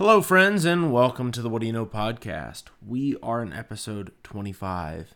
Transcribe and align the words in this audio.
Hello, 0.00 0.22
friends, 0.22 0.64
and 0.64 0.90
welcome 0.90 1.30
to 1.30 1.42
the 1.42 1.50
What 1.50 1.60
Do 1.60 1.66
You 1.66 1.74
Know 1.74 1.84
podcast. 1.84 2.62
We 2.80 3.18
are 3.22 3.42
in 3.42 3.52
episode 3.52 4.12
25. 4.22 5.14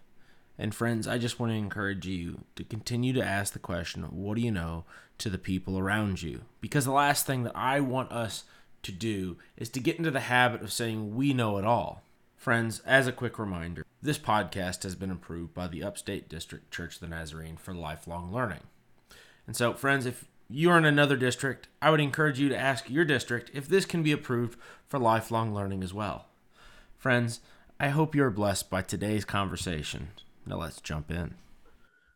And, 0.58 0.74
friends, 0.74 1.08
I 1.08 1.16
just 1.16 1.40
want 1.40 1.52
to 1.52 1.56
encourage 1.56 2.06
you 2.06 2.44
to 2.54 2.64
continue 2.64 3.14
to 3.14 3.24
ask 3.24 3.54
the 3.54 3.58
question, 3.58 4.02
What 4.02 4.36
do 4.36 4.42
you 4.42 4.50
know 4.50 4.84
to 5.16 5.30
the 5.30 5.38
people 5.38 5.78
around 5.78 6.20
you? 6.20 6.42
Because 6.60 6.84
the 6.84 6.92
last 6.92 7.24
thing 7.24 7.44
that 7.44 7.56
I 7.56 7.80
want 7.80 8.12
us 8.12 8.44
to 8.82 8.92
do 8.92 9.38
is 9.56 9.70
to 9.70 9.80
get 9.80 9.96
into 9.96 10.10
the 10.10 10.20
habit 10.20 10.60
of 10.60 10.70
saying 10.70 11.16
we 11.16 11.32
know 11.32 11.56
it 11.56 11.64
all. 11.64 12.02
Friends, 12.36 12.82
as 12.84 13.06
a 13.06 13.12
quick 13.12 13.38
reminder, 13.38 13.86
this 14.02 14.18
podcast 14.18 14.82
has 14.82 14.96
been 14.96 15.10
approved 15.10 15.54
by 15.54 15.66
the 15.66 15.82
Upstate 15.82 16.28
District 16.28 16.70
Church 16.70 16.96
of 16.96 17.00
the 17.00 17.08
Nazarene 17.08 17.56
for 17.56 17.72
lifelong 17.72 18.30
learning. 18.30 18.64
And 19.46 19.56
so, 19.56 19.72
friends, 19.72 20.04
if 20.04 20.26
you're 20.48 20.76
in 20.76 20.84
another 20.84 21.16
district, 21.16 21.68
I 21.80 21.90
would 21.90 22.00
encourage 22.00 22.38
you 22.38 22.48
to 22.48 22.58
ask 22.58 22.90
your 22.90 23.04
district 23.04 23.50
if 23.54 23.66
this 23.66 23.86
can 23.86 24.02
be 24.02 24.12
approved 24.12 24.58
for 24.86 24.98
lifelong 24.98 25.54
learning 25.54 25.82
as 25.82 25.94
well. 25.94 26.26
Friends, 26.98 27.40
I 27.80 27.88
hope 27.88 28.14
you're 28.14 28.30
blessed 28.30 28.70
by 28.70 28.82
today's 28.82 29.24
conversation. 29.24 30.08
Now 30.46 30.56
let's 30.56 30.80
jump 30.80 31.10
in. 31.10 31.34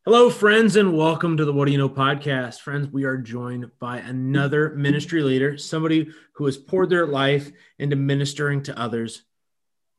Hello, 0.05 0.31
friends, 0.31 0.77
and 0.77 0.97
welcome 0.97 1.37
to 1.37 1.45
the 1.45 1.53
What 1.53 1.67
Do 1.67 1.73
You 1.73 1.79
Know 1.79 1.89
podcast. 1.89 2.61
Friends, 2.61 2.89
we 2.93 3.05
are 3.05 3.17
joined 3.17 3.71
by 3.79 3.99
another 3.99 4.71
ministry 4.71 5.23
leader, 5.23 5.59
somebody 5.59 6.09
who 6.35 6.47
has 6.47 6.57
poured 6.57 6.91
their 6.91 7.07
life 7.07 7.51
into 7.79 7.97
ministering 7.97 8.63
to 8.65 8.79
others 8.79 9.23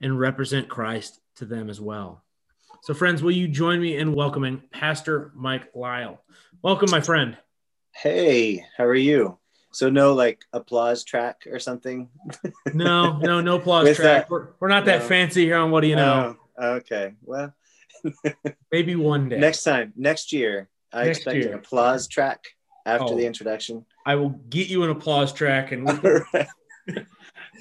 and 0.02 0.20
represent 0.20 0.70
Christ 0.70 1.20
to 1.36 1.46
them 1.46 1.70
as 1.70 1.82
well. 1.82 2.24
So, 2.82 2.94
friends, 2.94 3.22
will 3.22 3.32
you 3.32 3.48
join 3.48 3.82
me 3.82 3.98
in 3.98 4.16
welcoming 4.16 4.64
Pastor 4.72 5.32
Mike 5.36 5.70
Lyle? 5.76 6.22
Welcome, 6.62 6.90
my 6.90 7.02
friend. 7.02 7.38
Hey, 7.92 8.66
how 8.78 8.86
are 8.86 8.96
you? 8.96 9.38
So 9.72 9.90
no 9.90 10.14
like 10.14 10.46
applause 10.54 11.04
track 11.04 11.44
or 11.50 11.60
something? 11.60 12.10
no, 12.74 13.18
no, 13.18 13.42
no 13.42 13.56
applause 13.60 13.96
track. 13.96 14.24
That, 14.24 14.30
we're, 14.30 14.48
we're 14.60 14.68
not 14.68 14.86
that 14.86 15.04
fancy 15.04 15.46
here 15.46 15.58
on 15.58 15.72
what 15.72 15.82
do 15.82 15.88
you 15.88 15.96
know? 15.96 16.38
Oh, 16.58 16.72
okay. 16.76 17.14
Well, 17.24 17.54
maybe 18.72 18.96
one 18.96 19.30
day. 19.30 19.38
Next 19.38 19.64
time, 19.64 19.94
next 19.96 20.34
year, 20.34 20.70
I 20.92 21.06
next 21.06 21.20
expect 21.20 21.38
year. 21.38 21.50
an 21.50 21.60
applause 21.60 22.08
track 22.08 22.46
after 22.86 23.14
oh, 23.14 23.18
the 23.18 23.26
introduction. 23.26 23.86
I 24.06 24.16
will 24.16 24.30
get 24.30 24.68
you 24.68 24.84
an 24.84 24.90
applause 24.90 25.32
track 25.32 25.72
and 25.72 25.88
All 25.90 25.96
right. 26.34 26.48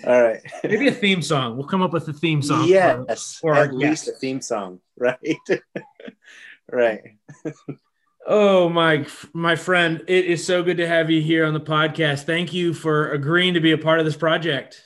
All 0.06 0.22
right. 0.22 0.40
Maybe 0.64 0.88
a 0.88 0.92
theme 0.92 1.22
song. 1.22 1.56
We'll 1.56 1.66
come 1.66 1.82
up 1.82 1.92
with 1.92 2.08
a 2.08 2.12
theme 2.12 2.40
song. 2.40 2.68
Yes. 2.68 3.34
For 3.40 3.54
at 3.54 3.74
least 3.74 4.08
a 4.08 4.12
theme 4.12 4.40
song, 4.40 4.80
right? 4.96 5.18
right. 6.70 7.16
Oh, 8.26 8.68
my 8.68 9.06
my 9.32 9.56
friend, 9.56 10.02
it 10.06 10.26
is 10.26 10.44
so 10.44 10.62
good 10.62 10.76
to 10.76 10.86
have 10.86 11.10
you 11.10 11.22
here 11.22 11.46
on 11.46 11.54
the 11.54 11.60
podcast. 11.60 12.24
Thank 12.24 12.52
you 12.52 12.74
for 12.74 13.12
agreeing 13.12 13.54
to 13.54 13.60
be 13.60 13.72
a 13.72 13.78
part 13.78 14.00
of 14.00 14.04
this 14.04 14.16
project. 14.16 14.82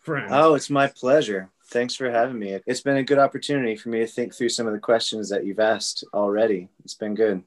Friend. 0.00 0.28
Oh, 0.30 0.54
it's 0.54 0.70
my 0.70 0.86
pleasure. 0.86 1.50
Thanks 1.68 1.94
for 1.94 2.10
having 2.10 2.38
me. 2.38 2.58
It's 2.66 2.80
been 2.80 2.96
a 2.96 3.02
good 3.02 3.18
opportunity 3.18 3.76
for 3.76 3.88
me 3.88 3.98
to 4.00 4.06
think 4.06 4.34
through 4.34 4.50
some 4.50 4.66
of 4.66 4.72
the 4.72 4.78
questions 4.78 5.28
that 5.30 5.44
you've 5.44 5.58
asked 5.58 6.04
already. 6.14 6.68
It's 6.84 6.94
been 6.94 7.14
good. 7.14 7.42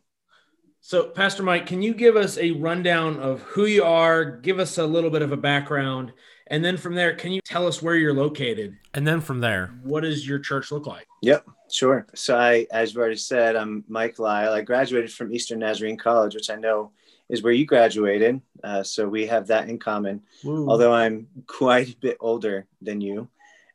So, 0.82 1.10
Pastor 1.10 1.44
Mike, 1.44 1.66
can 1.66 1.82
you 1.82 1.94
give 1.94 2.16
us 2.16 2.38
a 2.38 2.52
rundown 2.52 3.20
of 3.20 3.42
who 3.42 3.66
you 3.66 3.84
are? 3.84 4.26
Give 4.26 4.60
us 4.60 4.78
a 4.78 4.86
little 4.86 5.10
bit 5.10 5.22
of 5.22 5.32
a 5.32 5.38
background. 5.38 6.14
And 6.48 6.64
then 6.64 6.78
from 6.78 6.96
there, 6.96 7.16
can 7.16 7.32
you 7.32 7.42
tell 7.42 7.68
us 7.68 7.82
where 7.82 7.96
you're 7.96 8.14
located? 8.14 8.78
And 8.94 9.06
then 9.06 9.22
from 9.22 9.40
there, 9.40 9.78
what 9.84 10.02
does 10.02 10.28
your 10.28 10.40
church 10.40 10.72
look 10.72 10.88
like? 10.88 11.06
Yep. 11.22 11.46
Sure. 11.72 12.08
So 12.16 12.36
I, 12.36 12.68
as 12.72 12.94
you 12.94 13.00
already 13.00 13.16
said, 13.16 13.56
I'm 13.56 13.84
Mike 13.88 14.20
Lyle. 14.20 14.54
I 14.54 14.62
graduated 14.62 15.12
from 15.12 15.32
Eastern 15.32 15.60
Nazarene 15.60 15.98
College, 15.98 16.36
which 16.36 16.50
I 16.50 16.56
know 16.56 16.92
is 17.30 17.44
where 17.44 17.54
you 17.54 17.66
graduated. 17.66 18.42
Uh, 18.64 18.84
so 18.84 19.08
we 19.08 19.28
have 19.28 19.48
that 19.48 19.70
in 19.70 19.78
common. 19.78 20.22
Although 20.68 20.94
I'm 20.94 21.28
quite 21.48 21.94
a 21.94 21.98
bit 21.98 22.18
older 22.20 22.66
than 22.82 23.02
you, 23.02 23.30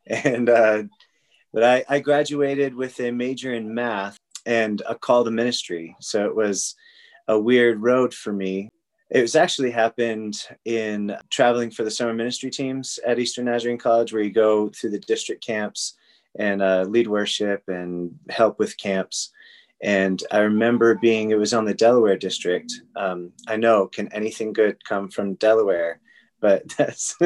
and 0.06 0.50
uh, 0.50 0.82
but 1.52 1.62
I, 1.62 1.84
I 1.88 1.98
graduated 2.00 2.74
with 2.74 2.98
a 3.00 3.12
major 3.12 3.54
in 3.54 3.72
math 3.72 4.16
and 4.44 4.82
a 4.88 4.94
call 4.94 5.24
to 5.24 5.30
ministry. 5.30 5.96
So 6.00 6.26
it 6.26 6.34
was 6.34 6.74
a 7.28 7.38
weird 7.38 7.80
road 7.80 8.12
for 8.12 8.32
me. 8.32 8.70
It 9.10 9.22
was 9.22 9.36
actually 9.36 9.70
happened 9.70 10.42
in 10.64 11.16
traveling 11.30 11.70
for 11.70 11.84
the 11.84 11.90
summer 11.90 12.12
ministry 12.12 12.50
teams 12.50 12.98
at 13.06 13.18
Eastern 13.18 13.44
Nazarene 13.44 13.78
College, 13.78 14.12
where 14.12 14.22
you 14.22 14.30
go 14.32 14.68
through 14.70 14.90
the 14.90 14.98
district 14.98 15.46
camps 15.46 15.94
and 16.38 16.62
uh, 16.62 16.84
lead 16.88 17.06
worship 17.06 17.62
and 17.68 18.18
help 18.28 18.58
with 18.58 18.78
camps. 18.78 19.30
And 19.82 20.22
I 20.30 20.38
remember 20.38 20.94
being, 20.94 21.30
it 21.30 21.38
was 21.38 21.52
on 21.52 21.64
the 21.64 21.74
Delaware 21.74 22.16
district. 22.16 22.72
Um, 22.96 23.32
I 23.46 23.56
know, 23.56 23.86
can 23.86 24.12
anything 24.12 24.52
good 24.52 24.82
come 24.84 25.10
from 25.10 25.34
Delaware? 25.34 26.00
But 26.40 26.68
that's 26.78 27.16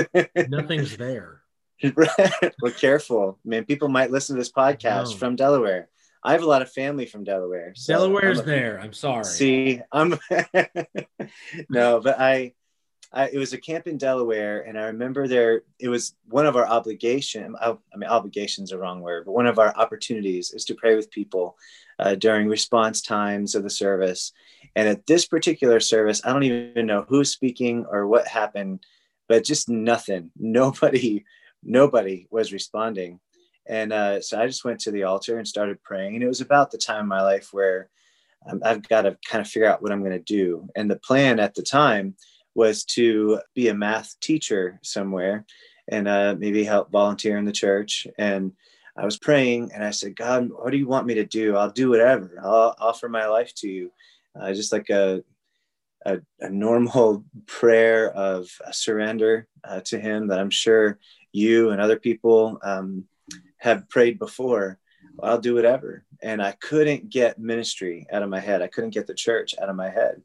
nothing's 0.48 0.96
there. 0.96 1.42
We're 1.82 2.70
careful, 2.76 3.38
man. 3.44 3.64
People 3.64 3.88
might 3.88 4.10
listen 4.10 4.34
to 4.34 4.41
this 4.41 4.52
podcast 4.52 5.16
from 5.16 5.36
Delaware. 5.36 5.88
I 6.25 6.32
have 6.32 6.42
a 6.42 6.46
lot 6.46 6.62
of 6.62 6.72
family 6.72 7.06
from 7.06 7.22
Delaware. 7.22 7.72
So 7.76 7.94
Delaware's 7.94 8.40
I'm 8.40 8.44
a, 8.44 8.46
there. 8.46 8.80
I'm 8.80 8.92
sorry. 8.92 9.25
See, 9.25 9.80
I'm 9.92 10.19
no, 11.70 12.00
but 12.00 12.19
I 12.19 12.54
I, 13.12 13.28
it 13.28 13.38
was 13.38 13.54
a 13.54 13.58
camp 13.58 13.86
in 13.86 13.96
Delaware, 13.96 14.60
and 14.60 14.78
I 14.78 14.84
remember 14.84 15.26
there. 15.26 15.62
It 15.78 15.88
was 15.88 16.14
one 16.28 16.46
of 16.46 16.56
our 16.56 16.66
obligation. 16.66 17.56
I, 17.60 17.70
I 17.70 17.96
mean, 17.96 18.10
obligations 18.10 18.72
are 18.72 18.78
wrong 18.78 19.00
word, 19.00 19.24
but 19.24 19.32
one 19.32 19.46
of 19.46 19.58
our 19.58 19.74
opportunities 19.76 20.52
is 20.52 20.64
to 20.66 20.74
pray 20.74 20.94
with 20.94 21.10
people 21.10 21.56
uh, 21.98 22.16
during 22.16 22.48
response 22.48 23.00
times 23.00 23.54
of 23.54 23.62
the 23.62 23.70
service. 23.70 24.32
And 24.76 24.86
at 24.86 25.06
this 25.06 25.26
particular 25.26 25.80
service, 25.80 26.20
I 26.24 26.32
don't 26.32 26.42
even 26.42 26.86
know 26.86 27.06
who's 27.08 27.30
speaking 27.30 27.86
or 27.91 28.06
what 28.06 28.28
happened, 28.28 28.84
but 29.26 29.44
just 29.44 29.69
nothing. 29.69 30.30
Nobody, 30.38 31.25
nobody 31.62 32.26
was 32.30 32.52
responding. 32.52 33.20
And 33.66 33.92
uh, 33.92 34.20
so 34.20 34.40
I 34.40 34.46
just 34.46 34.64
went 34.64 34.80
to 34.80 34.90
the 34.90 35.04
altar 35.04 35.38
and 35.38 35.46
started 35.46 35.82
praying. 35.82 36.14
And 36.14 36.22
it 36.22 36.28
was 36.28 36.40
about 36.40 36.70
the 36.70 36.78
time 36.78 37.02
in 37.02 37.08
my 37.08 37.22
life 37.22 37.50
where 37.52 37.90
um, 38.48 38.62
I've 38.64 38.86
got 38.88 39.02
to 39.02 39.19
kind 39.28 39.44
of 39.44 39.50
figure 39.50 39.69
out 39.69 39.82
what 39.82 39.92
I'm 39.92 40.00
going 40.00 40.12
to 40.12 40.19
do. 40.19 40.69
And 40.75 40.90
the 40.90 40.96
plan 40.96 41.38
at 41.38 41.54
the 41.54 41.62
time 41.62 42.14
was 42.58 42.84
to 42.84 43.38
be 43.54 43.69
a 43.69 43.74
math 43.74 44.19
teacher 44.19 44.80
somewhere 44.82 45.46
and 45.86 46.08
uh, 46.08 46.34
maybe 46.36 46.64
help 46.64 46.91
volunteer 46.91 47.38
in 47.38 47.44
the 47.44 47.52
church. 47.52 48.04
And 48.19 48.52
I 48.96 49.04
was 49.04 49.16
praying 49.16 49.70
and 49.72 49.84
I 49.84 49.92
said, 49.92 50.16
God, 50.16 50.50
what 50.50 50.72
do 50.72 50.76
you 50.76 50.88
want 50.88 51.06
me 51.06 51.14
to 51.14 51.24
do? 51.24 51.54
I'll 51.54 51.70
do 51.70 51.88
whatever. 51.88 52.34
I'll 52.42 52.74
offer 52.80 53.08
my 53.08 53.26
life 53.26 53.54
to 53.58 53.69
you. 53.69 53.92
Uh, 54.38 54.52
just 54.52 54.72
like 54.72 54.91
a, 54.91 55.22
a, 56.04 56.19
a, 56.41 56.50
normal 56.50 57.24
prayer 57.46 58.10
of 58.10 58.50
surrender 58.72 59.46
uh, 59.62 59.80
to 59.86 60.00
Him 60.00 60.26
that 60.28 60.40
I'm 60.40 60.50
sure 60.50 60.98
you 61.30 61.70
and 61.70 61.80
other 61.80 61.98
people 61.98 62.58
um, 62.64 63.04
have 63.58 63.88
prayed 63.88 64.19
before. 64.19 64.80
I'll 65.22 65.40
do 65.40 65.54
whatever. 65.54 66.04
And 66.22 66.42
I 66.42 66.52
couldn't 66.52 67.08
get 67.08 67.38
ministry 67.38 68.08
out 68.12 68.25
of 68.25 68.30
my 68.30 68.40
head. 68.40 68.62
I 68.62 68.66
couldn't 68.66 68.94
get 68.94 69.06
the 69.06 69.14
church 69.14 69.54
out 69.62 69.69
of 69.69 69.76
my 69.76 69.90
head. 69.90 70.22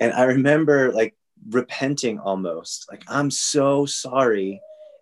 And 0.00 0.12
I 0.12 0.24
remember 0.24 0.92
like 0.92 1.16
repenting 1.50 2.18
almost. 2.18 2.86
Like 2.90 3.04
i'm 3.08 3.30
so 3.30 3.86
sorry 3.86 4.60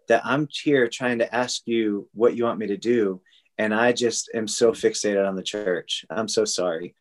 that 0.09 0.23
i'm 0.25 0.49
here 0.51 0.89
trying 0.89 1.19
to 1.19 1.35
ask 1.35 1.63
you 1.67 2.09
what 2.13 2.37
you 2.37 2.45
want 2.45 2.59
me 2.59 2.67
to 2.67 2.77
do 2.77 3.21
and 3.59 3.75
i 3.75 3.93
just 3.93 4.31
am 4.35 4.47
so 4.49 4.73
fixated 4.73 5.27
on 5.27 5.37
the 5.37 5.43
church. 5.43 6.05
I'm 6.11 6.29
so 6.29 6.45
sorry. 6.45 6.95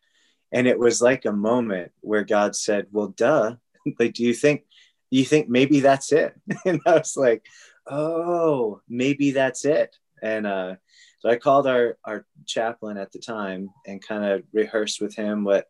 And 0.52 0.66
it 0.68 0.78
was 0.78 1.02
like 1.02 1.24
a 1.24 1.32
moment 1.32 1.92
where 2.00 2.24
god 2.24 2.56
said 2.56 2.86
well 2.90 3.08
duh. 3.08 3.56
Like 3.98 4.14
do 4.14 4.22
you 4.22 4.32
think 4.32 4.64
you 5.10 5.26
think 5.26 5.48
maybe 5.48 5.80
that's 5.80 6.10
it? 6.12 6.34
And 6.64 6.80
i 6.86 6.94
was 6.94 7.16
like 7.16 7.44
oh 7.86 8.80
maybe 8.88 9.32
that's 9.32 9.64
it. 9.64 9.96
And 10.22 10.46
uh 10.46 10.76
so 11.20 11.28
i 11.28 11.36
called 11.36 11.66
our 11.66 11.98
our 12.04 12.26
chaplain 12.46 12.96
at 12.96 13.12
the 13.12 13.18
time 13.18 13.70
and 13.86 14.06
kind 14.06 14.24
of 14.24 14.42
rehearsed 14.52 15.00
with 15.00 15.14
him 15.14 15.44
what 15.44 15.66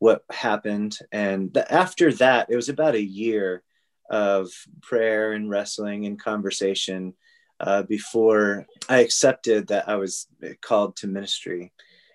what 0.00 0.24
happened. 0.30 0.98
And 1.12 1.52
the, 1.54 1.72
after 1.72 2.12
that, 2.14 2.48
it 2.50 2.56
was 2.56 2.68
about 2.68 2.96
a 2.96 3.02
year 3.02 3.62
of 4.10 4.50
prayer 4.82 5.32
and 5.32 5.48
wrestling 5.48 6.06
and 6.06 6.20
conversation 6.20 7.14
uh, 7.60 7.82
before 7.82 8.66
I 8.88 9.00
accepted 9.00 9.68
that 9.68 9.88
I 9.88 9.96
was 9.96 10.26
called 10.62 10.96
to 10.96 11.06
ministry. 11.06 11.72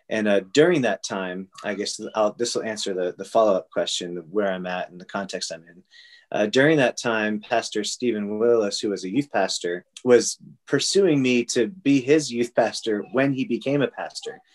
And 0.09 0.27
uh, 0.27 0.41
during 0.51 0.81
that 0.81 1.03
time, 1.03 1.47
I 1.63 1.75
guess 1.75 2.01
I'll, 2.15 2.33
this 2.33 2.55
will 2.55 2.63
answer 2.63 2.93
the, 2.93 3.15
the 3.17 3.23
follow 3.23 3.55
up 3.55 3.69
question 3.69 4.17
of 4.17 4.29
where 4.29 4.51
I'm 4.51 4.65
at 4.65 4.89
and 4.89 4.99
the 4.99 5.05
context 5.05 5.51
I'm 5.51 5.63
in. 5.63 5.83
Uh, 6.31 6.47
during 6.47 6.77
that 6.77 6.97
time, 6.97 7.39
Pastor 7.39 7.83
Stephen 7.83 8.39
Willis, 8.39 8.79
who 8.79 8.89
was 8.89 9.03
a 9.03 9.09
youth 9.09 9.31
pastor, 9.31 9.85
was 10.03 10.39
pursuing 10.67 11.21
me 11.21 11.45
to 11.45 11.67
be 11.67 12.01
his 12.01 12.31
youth 12.31 12.53
pastor 12.55 13.05
when 13.13 13.31
he 13.31 13.45
became 13.45 13.81
a 13.81 13.87
pastor. 13.87 14.41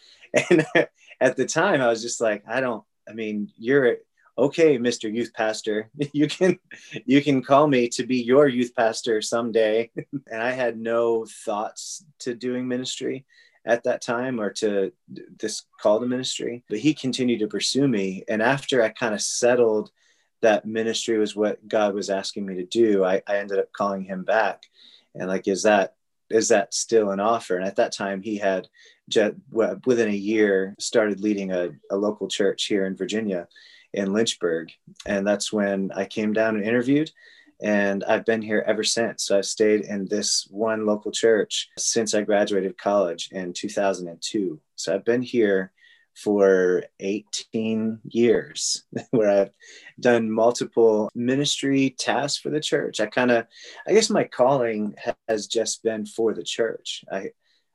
And 0.48 0.64
at 1.20 1.36
the 1.36 1.44
time, 1.44 1.80
I 1.80 1.88
was 1.88 2.02
just 2.02 2.20
like, 2.20 2.44
I 2.46 2.60
don't, 2.60 2.84
I 3.10 3.12
mean, 3.12 3.50
you're 3.58 3.96
okay, 4.38 4.78
Mr. 4.78 5.12
Youth 5.12 5.32
Pastor. 5.34 5.90
You 6.12 6.28
can 6.28 6.58
you 7.04 7.22
can 7.22 7.42
call 7.42 7.66
me 7.66 7.88
to 7.90 8.06
be 8.06 8.22
your 8.22 8.46
youth 8.46 8.72
pastor 8.76 9.20
someday. 9.20 9.90
and 10.30 10.42
I 10.42 10.52
had 10.52 10.78
no 10.78 11.26
thoughts 11.44 12.04
to 12.20 12.34
doing 12.34 12.68
ministry 12.68 13.24
at 13.66 13.82
that 13.84 14.00
time 14.00 14.40
or 14.40 14.50
to 14.54 14.92
this 15.38 15.64
call 15.80 16.00
to 16.00 16.06
ministry. 16.06 16.64
But 16.68 16.78
he 16.78 16.94
continued 16.94 17.40
to 17.40 17.48
pursue 17.48 17.88
me. 17.88 18.24
And 18.28 18.40
after 18.42 18.82
I 18.82 18.88
kind 18.90 19.14
of 19.14 19.20
settled 19.20 19.90
that 20.40 20.64
ministry 20.64 21.18
was 21.18 21.36
what 21.36 21.66
God 21.68 21.94
was 21.94 22.08
asking 22.08 22.46
me 22.46 22.54
to 22.54 22.64
do, 22.64 23.04
I, 23.04 23.22
I 23.26 23.36
ended 23.38 23.58
up 23.58 23.72
calling 23.72 24.04
him 24.04 24.24
back. 24.24 24.62
and 25.14 25.28
like 25.28 25.48
is 25.48 25.64
that 25.64 25.94
is 26.30 26.48
that 26.48 26.72
still 26.72 27.10
an 27.10 27.18
offer 27.18 27.56
and 27.56 27.66
at 27.66 27.76
that 27.76 27.92
time 27.92 28.22
he 28.22 28.36
had 28.38 28.68
within 29.50 30.08
a 30.08 30.12
year 30.12 30.74
started 30.78 31.20
leading 31.20 31.52
a, 31.52 31.70
a 31.90 31.96
local 31.96 32.28
church 32.28 32.64
here 32.66 32.86
in 32.86 32.96
virginia 32.96 33.46
in 33.92 34.12
lynchburg 34.12 34.70
and 35.06 35.26
that's 35.26 35.52
when 35.52 35.90
i 35.94 36.04
came 36.04 36.32
down 36.32 36.56
and 36.56 36.64
interviewed 36.64 37.10
and 37.62 38.04
I've 38.04 38.24
been 38.24 38.42
here 38.42 38.64
ever 38.66 38.82
since. 38.82 39.24
So 39.24 39.36
I've 39.36 39.44
stayed 39.44 39.82
in 39.82 40.06
this 40.06 40.46
one 40.50 40.86
local 40.86 41.12
church 41.12 41.68
since 41.78 42.14
I 42.14 42.22
graduated 42.22 42.78
college 42.78 43.28
in 43.32 43.52
2002. 43.52 44.60
So 44.76 44.94
I've 44.94 45.04
been 45.04 45.22
here 45.22 45.72
for 46.14 46.84
18 47.00 48.00
years 48.04 48.84
where 49.10 49.30
I've 49.30 49.50
done 49.98 50.30
multiple 50.30 51.10
ministry 51.14 51.94
tasks 51.98 52.38
for 52.38 52.50
the 52.50 52.60
church. 52.60 53.00
I 53.00 53.06
kind 53.06 53.30
of, 53.30 53.46
I 53.86 53.92
guess 53.92 54.10
my 54.10 54.24
calling 54.24 54.94
has 55.28 55.46
just 55.46 55.82
been 55.82 56.06
for 56.06 56.34
the 56.34 56.42
church. 56.42 57.04
I, 57.12 57.30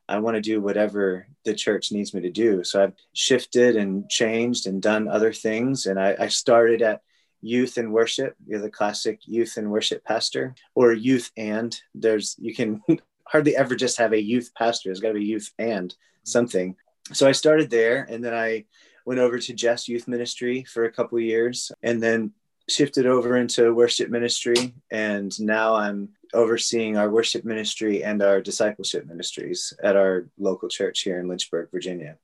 I 0.08 0.18
want 0.18 0.36
to 0.36 0.40
do 0.40 0.60
whatever 0.60 1.26
the 1.44 1.54
church 1.54 1.92
needs 1.92 2.14
me 2.14 2.20
to 2.22 2.30
do. 2.30 2.62
So 2.64 2.84
I've 2.84 2.92
shifted 3.12 3.76
and 3.76 4.08
changed 4.08 4.66
and 4.66 4.80
done 4.80 5.08
other 5.08 5.32
things. 5.32 5.86
And 5.86 5.98
I, 5.98 6.16
I 6.18 6.28
started 6.28 6.82
at 6.82 7.02
youth 7.42 7.76
and 7.76 7.92
worship. 7.92 8.36
You're 8.46 8.60
the 8.60 8.70
classic 8.70 9.20
youth 9.24 9.56
and 9.56 9.70
worship 9.70 10.04
pastor, 10.04 10.54
or 10.74 10.92
youth 10.92 11.30
and. 11.36 11.76
There's 11.94 12.36
you 12.38 12.54
can 12.54 12.82
hardly 13.24 13.56
ever 13.56 13.74
just 13.74 13.98
have 13.98 14.12
a 14.12 14.22
youth 14.22 14.52
pastor. 14.54 14.88
There's 14.88 15.00
got 15.00 15.08
to 15.08 15.14
be 15.14 15.24
youth 15.24 15.52
and 15.58 15.94
something 16.22 16.76
so 17.12 17.28
I 17.28 17.32
started 17.32 17.70
there 17.70 18.06
and 18.10 18.24
then 18.24 18.34
I 18.34 18.64
went 19.04 19.20
over 19.20 19.38
to 19.38 19.54
Jess 19.54 19.88
Youth 19.88 20.08
Ministry 20.08 20.64
for 20.64 20.84
a 20.84 20.92
couple 20.92 21.18
years 21.20 21.70
and 21.82 22.02
then 22.02 22.32
shifted 22.68 23.06
over 23.06 23.36
into 23.36 23.74
worship 23.74 24.10
ministry. 24.10 24.74
And 24.90 25.38
now 25.40 25.74
I'm 25.74 26.10
overseeing 26.34 26.96
our 26.96 27.10
worship 27.10 27.44
ministry 27.44 28.02
and 28.02 28.22
our 28.22 28.40
discipleship 28.40 29.06
ministries 29.06 29.72
at 29.82 29.96
our 29.96 30.28
local 30.38 30.68
church 30.68 31.00
here 31.00 31.18
in 31.18 31.28
Lynchburg, 31.28 31.70
Virginia. 31.70 32.16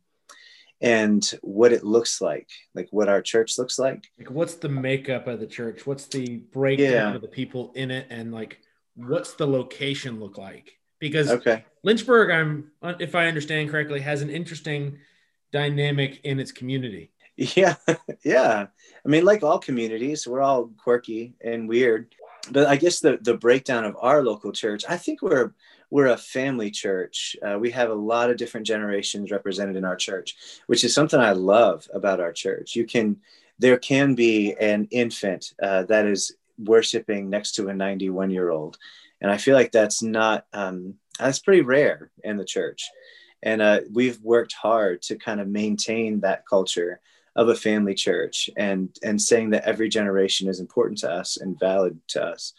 And 0.80 1.24
what 1.42 1.72
it 1.72 1.84
looks 1.84 2.20
like, 2.20 2.48
like 2.74 2.88
what 2.90 3.08
our 3.08 3.22
church 3.22 3.56
looks 3.56 3.78
like. 3.78 4.10
Like, 4.18 4.30
what's 4.30 4.54
the 4.54 4.68
makeup 4.68 5.28
of 5.28 5.38
the 5.38 5.46
church? 5.46 5.86
What's 5.86 6.06
the 6.06 6.38
breakdown 6.52 6.90
yeah. 6.90 7.14
of 7.14 7.22
the 7.22 7.28
people 7.28 7.72
in 7.76 7.92
it? 7.92 8.08
And 8.10 8.32
like, 8.32 8.58
what's 8.96 9.34
the 9.34 9.46
location 9.46 10.18
look 10.18 10.38
like? 10.38 10.78
because 11.02 11.32
okay. 11.32 11.64
Lynchburg, 11.82 12.30
I'm 12.30 12.70
if 13.00 13.16
I 13.16 13.26
understand 13.26 13.70
correctly, 13.70 14.00
has 14.00 14.22
an 14.22 14.30
interesting 14.30 14.98
dynamic 15.50 16.20
in 16.22 16.38
its 16.38 16.52
community. 16.52 17.10
Yeah, 17.56 17.76
yeah. 18.22 18.66
I 19.04 19.08
mean, 19.08 19.24
like 19.24 19.42
all 19.42 19.58
communities, 19.58 20.26
we're 20.26 20.42
all 20.42 20.70
quirky 20.76 21.34
and 21.40 21.66
weird. 21.66 22.14
But 22.50 22.66
I 22.66 22.76
guess 22.76 23.00
the 23.00 23.18
the 23.22 23.34
breakdown 23.34 23.84
of 23.84 23.96
our 24.00 24.22
local 24.22 24.52
church, 24.52 24.84
I 24.88 24.98
think 24.98 25.22
we're 25.22 25.54
we're 25.90 26.08
a 26.08 26.16
family 26.16 26.70
church. 26.70 27.34
Uh, 27.42 27.58
we 27.58 27.70
have 27.70 27.88
a 27.88 27.94
lot 27.94 28.30
of 28.30 28.36
different 28.36 28.66
generations 28.66 29.30
represented 29.30 29.76
in 29.76 29.84
our 29.84 29.96
church, 29.96 30.36
which 30.66 30.84
is 30.84 30.94
something 30.94 31.18
I 31.18 31.32
love 31.32 31.88
about 31.94 32.20
our 32.20 32.32
church. 32.32 32.76
You 32.76 32.84
can 32.84 33.16
there 33.58 33.78
can 33.78 34.14
be 34.14 34.54
an 34.60 34.88
infant 34.90 35.54
uh, 35.62 35.84
that 35.84 36.06
is 36.06 36.36
worshiping 36.58 37.30
next 37.30 37.52
to 37.52 37.68
a 37.68 37.74
91 37.74 38.30
year 38.30 38.50
old 38.50 38.76
and 39.22 39.30
I 39.30 39.38
feel 39.38 39.54
like 39.54 39.70
that's 39.70 40.02
not 40.02 40.44
um, 40.52 40.94
that's 41.18 41.38
pretty 41.38 41.62
rare 41.62 42.10
in 42.24 42.36
the 42.36 42.44
church. 42.44 42.90
And 43.42 43.62
uh, 43.62 43.80
we've 43.90 44.20
worked 44.20 44.52
hard 44.52 45.00
to 45.02 45.16
kind 45.16 45.40
of 45.40 45.48
maintain 45.48 46.20
that 46.20 46.44
culture 46.46 47.00
of 47.36 47.48
a 47.48 47.54
family 47.54 47.94
church 47.94 48.50
and 48.56 48.94
and 49.02 49.20
saying 49.20 49.50
that 49.50 49.64
every 49.64 49.88
generation 49.88 50.48
is 50.48 50.60
important 50.60 50.98
to 50.98 51.10
us 51.10 51.36
and 51.36 51.58
valid 51.58 51.98
to 52.08 52.22
us. 52.22 52.52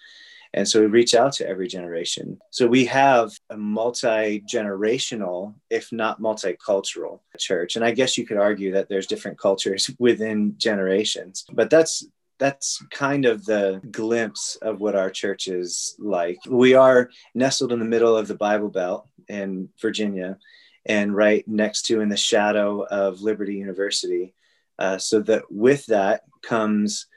And 0.56 0.68
so 0.68 0.82
we 0.82 0.86
reach 0.86 1.16
out 1.16 1.34
to 1.34 1.48
every 1.48 1.68
generation. 1.68 2.40
So 2.52 2.68
we 2.68 2.86
have 2.86 3.32
a 3.50 3.58
multi 3.58 4.42
generational, 4.42 5.56
if 5.72 5.92
not 5.92 6.22
multicultural, 6.22 7.22
church. 7.40 7.76
And 7.76 7.84
I 7.84 7.92
guess 7.92 8.18
you 8.18 8.26
could 8.26 8.38
argue 8.38 8.72
that 8.74 8.88
there's 8.88 9.08
different 9.08 9.40
cultures 9.40 9.90
within 10.00 10.56
generations, 10.58 11.46
but 11.52 11.70
that's 11.70 12.06
that's 12.40 12.84
kind 12.92 13.26
of 13.26 13.46
the 13.46 13.82
glimpse 13.92 14.58
of 14.58 14.80
what 14.80 14.96
our 14.96 15.10
church 15.10 15.48
is 15.48 15.96
like. 15.98 16.40
We 16.48 16.74
are 16.74 17.10
nestled 17.34 17.72
in 17.72 17.80
the 17.80 17.86
middle 17.86 18.18
of 18.18 18.28
the 18.28 18.36
Bible 18.36 18.70
Belt 18.70 19.08
in 19.30 19.70
Virginia 19.80 20.38
and 20.86 21.16
right 21.16 21.48
next 21.48 21.84
to 21.84 22.02
in 22.02 22.10
the 22.10 22.18
shadow 22.18 22.86
of 22.86 23.22
Liberty 23.22 23.56
University. 23.56 24.34
Uh, 24.80 24.98
so 24.98 25.22
that 25.22 25.44
with 25.50 25.86
that 25.88 26.24
comes 26.42 27.08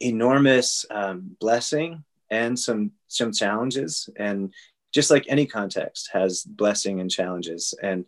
enormous 0.00 0.84
um, 0.90 1.36
blessing 1.40 2.04
and 2.30 2.58
some 2.58 2.92
some 3.08 3.32
challenges. 3.32 4.08
And 4.16 4.52
just 4.92 5.10
like 5.10 5.24
any 5.28 5.46
context 5.46 6.10
has 6.12 6.42
blessing 6.42 7.00
and 7.00 7.10
challenges. 7.10 7.74
And 7.82 8.04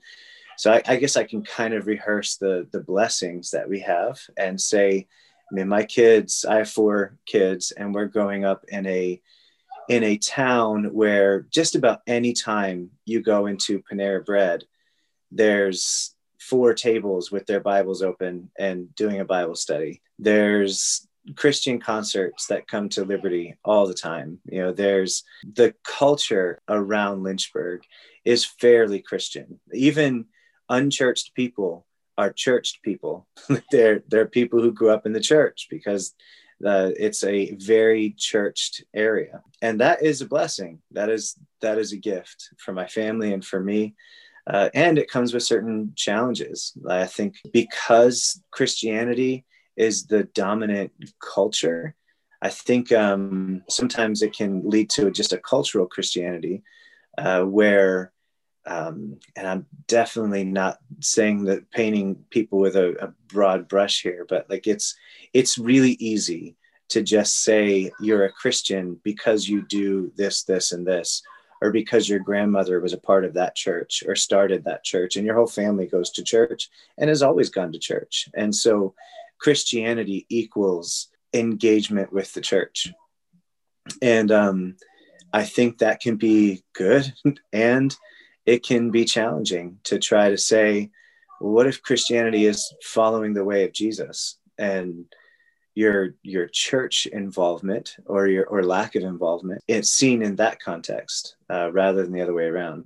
so 0.57 0.73
I, 0.73 0.83
I 0.87 0.97
guess 0.97 1.17
i 1.17 1.25
can 1.25 1.43
kind 1.43 1.73
of 1.73 1.87
rehearse 1.87 2.37
the 2.37 2.69
the 2.71 2.81
blessings 2.81 3.51
that 3.53 3.69
we 3.69 3.81
have 3.81 4.21
and 4.37 4.61
say 4.61 5.07
I 5.51 5.55
mean, 5.55 5.69
my 5.69 5.85
kids, 5.85 6.45
I 6.45 6.59
have 6.59 6.71
four 6.71 7.17
kids, 7.27 7.73
and 7.73 7.93
we're 7.95 8.07
growing 8.07 8.45
up 8.45 8.65
in 8.69 8.87
a 8.87 9.21
in 9.89 10.05
a 10.05 10.19
town 10.19 10.95
where 10.95 11.43
just 11.51 11.75
about 11.75 12.03
any 12.07 12.33
time 12.33 12.91
you 13.05 13.21
go 13.21 13.47
into 13.47 13.83
Panera 13.83 14.25
Bread, 14.25 14.63
there's 15.33 16.15
four 16.41 16.75
tables 16.75 17.31
with 17.31 17.47
their 17.47 17.61
Bibles 17.61 18.03
open 18.03 18.51
and 18.59 18.93
doing 18.95 19.21
a 19.21 19.25
Bible 19.25 19.55
study. 19.55 20.01
There's 20.19 21.07
Christian 21.37 21.79
concerts 21.79 22.47
that 22.47 22.67
come 22.67 22.89
to 22.91 23.05
Liberty 23.05 23.57
all 23.65 23.87
the 23.87 23.95
time. 23.95 24.41
You 24.47 24.63
know, 24.63 24.73
there's 24.73 25.23
the 25.45 25.75
culture 25.85 26.61
around 26.69 27.23
Lynchburg 27.23 27.83
is 28.25 28.45
fairly 28.45 29.01
Christian. 29.01 29.61
Even 29.73 30.27
unchurched 30.69 31.35
people 31.35 31.87
are 32.17 32.33
churched 32.33 32.83
people. 32.83 33.27
they're 33.71 34.03
they're 34.09 34.27
people 34.27 34.61
who 34.61 34.73
grew 34.73 34.91
up 34.91 35.07
in 35.07 35.13
the 35.13 35.21
church 35.21 35.69
because 35.71 36.15
uh, 36.65 36.91
it's 36.99 37.25
a 37.25 37.55
very 37.55 38.15
churched 38.19 38.85
area, 38.95 39.43
and 39.63 39.81
that 39.81 40.03
is 40.03 40.21
a 40.21 40.27
blessing. 40.27 40.81
That 40.93 41.11
is 41.11 41.37
that 41.61 41.79
is 41.79 41.93
a 41.93 41.97
gift 41.97 42.49
for 42.59 42.73
my 42.73 42.87
family 42.87 43.33
and 43.33 43.45
for 43.45 43.61
me. 43.61 43.95
Uh, 44.47 44.69
and 44.75 44.99
it 44.99 45.11
comes 45.11 45.33
with 45.33 45.43
certain 45.43 45.93
challenges. 45.97 46.73
I 46.89 47.07
think 47.07 47.37
because 47.53 48.43
Christianity 48.51 49.45
is 49.77 50.07
the 50.07 50.25
dominant 50.25 50.93
culture, 51.21 51.95
I 52.43 52.49
think 52.49 52.91
um, 52.93 53.63
sometimes 53.69 54.23
it 54.23 54.35
can 54.35 54.69
lead 54.69 54.91
to 54.91 55.11
just 55.11 55.33
a 55.33 55.39
cultural 55.39 55.87
Christianity 55.87 56.63
uh, 57.19 57.43
where 57.43 58.13
um, 58.67 59.19
and 59.37 59.47
I'm 59.47 59.67
definitely 59.89 60.45
not 60.45 60.79
saying 61.01 61.45
that 61.45 61.71
painting 61.71 62.25
people 62.31 62.59
with 62.59 62.77
a, 62.77 62.93
a, 63.05 63.15
broad 63.29 63.69
brush 63.69 64.03
here, 64.03 64.27
but 64.29 64.49
like 64.51 64.67
it's 64.67 64.95
it's 65.33 65.57
really 65.57 65.93
easy 65.93 66.57
to 66.91 67.03
just 67.03 67.43
say 67.43 67.91
you're 68.01 68.27
a 68.27 68.33
Christian 68.33 69.01
because 69.03 69.49
you 69.49 69.63
do 69.63 70.13
this, 70.17 70.43
this, 70.43 70.73
and 70.73 70.87
this, 70.87 71.23
or 71.61 71.71
because 71.71 72.09
your 72.09 72.19
grandmother 72.19 72.81
was 72.81 72.93
a 72.93 72.99
part 72.99 73.25
of 73.25 73.35
that 73.35 73.55
church 73.55 74.03
or 74.07 74.17
started 74.17 74.65
that 74.65 74.85
church, 74.85 75.17
and 75.17 75.27
your 75.27 75.37
whole 75.37 75.47
family 75.47 75.87
goes 75.87 76.11
to 76.11 76.25
church 76.25 76.69
and 76.99 77.09
has 77.09 77.23
always 77.23 77.51
gone 77.51 77.73
to 77.73 77.79
church, 77.79 78.29
and 78.35 78.55
so 78.55 78.95
Christianity 79.39 80.27
equals 80.29 81.09
engagement 81.33 82.13
with 82.13 82.33
the 82.35 82.41
church, 82.41 82.93
and 84.03 84.31
um, 84.31 84.77
I 85.33 85.45
think 85.45 85.79
that 85.79 86.01
can 86.01 86.17
be 86.17 86.63
good 86.73 87.13
and 87.53 87.97
it 88.47 88.65
can 88.65 88.91
be 88.91 89.05
challenging 89.05 89.79
to 89.85 89.99
try 89.99 90.31
to 90.31 90.39
say, 90.39 90.91
well, 91.41 91.53
what 91.53 91.67
if 91.67 91.83
Christianity 91.83 92.47
is 92.47 92.75
following 92.83 93.33
the 93.33 93.45
way 93.45 93.65
of 93.65 93.73
Jesus? 93.73 94.39
And 94.59 95.05
your 95.75 96.15
your 96.23 96.49
church 96.49 97.07
involvement 97.07 97.97
or 98.07 98.27
your 98.27 98.47
or 98.47 98.63
lack 98.63 98.95
of 98.95 99.03
involvement 99.03 99.63
it's 99.69 99.91
seen 99.91 100.23
in 100.23 100.37
that 100.37 100.61
context 100.61 101.37
uh, 101.49 101.71
rather 101.73 102.03
than 102.03 102.13
the 102.13 102.21
other 102.21 102.35
way 102.35 102.45
around 102.45 102.85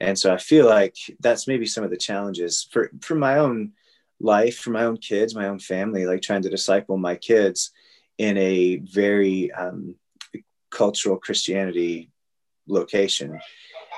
and 0.00 0.18
so 0.18 0.32
i 0.32 0.36
feel 0.36 0.66
like 0.66 0.96
that's 1.20 1.48
maybe 1.48 1.66
some 1.66 1.84
of 1.84 1.90
the 1.90 1.96
challenges 1.96 2.68
for 2.70 2.90
for 3.00 3.14
my 3.14 3.38
own 3.38 3.72
life 4.20 4.58
for 4.58 4.70
my 4.70 4.84
own 4.84 4.96
kids 4.96 5.34
my 5.34 5.48
own 5.48 5.58
family 5.58 6.04
like 6.06 6.20
trying 6.20 6.42
to 6.42 6.50
disciple 6.50 6.98
my 6.98 7.16
kids 7.16 7.70
in 8.18 8.36
a 8.36 8.76
very 8.76 9.50
um, 9.52 9.94
cultural 10.70 11.16
christianity 11.16 12.10
location 12.68 13.40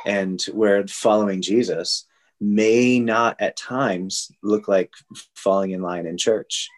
and 0.06 0.42
where 0.52 0.86
following 0.86 1.42
Jesus 1.42 2.06
may 2.40 2.98
not 2.98 3.36
at 3.40 3.56
times 3.56 4.30
look 4.42 4.68
like 4.68 4.92
falling 5.34 5.72
in 5.72 5.82
line 5.82 6.06
in 6.06 6.16
church. 6.16 6.68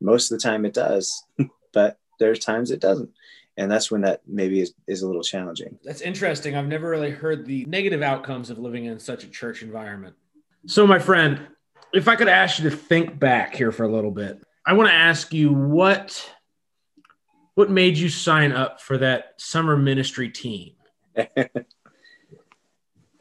Most 0.00 0.30
of 0.30 0.38
the 0.38 0.42
time 0.42 0.64
it 0.64 0.74
does, 0.74 1.24
but 1.72 1.98
there's 2.18 2.38
times 2.38 2.70
it 2.70 2.80
doesn't. 2.80 3.10
And 3.56 3.70
that's 3.70 3.90
when 3.90 4.02
that 4.02 4.22
maybe 4.26 4.60
is, 4.60 4.72
is 4.86 5.02
a 5.02 5.06
little 5.06 5.22
challenging. 5.22 5.78
That's 5.84 6.00
interesting. 6.00 6.56
I've 6.56 6.68
never 6.68 6.88
really 6.88 7.10
heard 7.10 7.44
the 7.44 7.64
negative 7.66 8.00
outcomes 8.00 8.48
of 8.48 8.58
living 8.58 8.86
in 8.86 8.98
such 8.98 9.24
a 9.24 9.28
church 9.28 9.62
environment. 9.62 10.14
So, 10.66 10.86
my 10.86 10.98
friend, 10.98 11.46
if 11.92 12.08
I 12.08 12.16
could 12.16 12.28
ask 12.28 12.58
you 12.58 12.70
to 12.70 12.76
think 12.76 13.18
back 13.18 13.54
here 13.54 13.72
for 13.72 13.84
a 13.84 13.88
little 13.88 14.10
bit, 14.10 14.42
I 14.66 14.72
want 14.72 14.88
to 14.88 14.94
ask 14.94 15.32
you 15.34 15.52
what 15.52 16.30
what 17.54 17.70
made 17.70 17.98
you 17.98 18.08
sign 18.08 18.52
up 18.52 18.80
for 18.80 18.96
that 18.98 19.34
summer 19.36 19.76
ministry 19.76 20.30
team? 20.30 20.72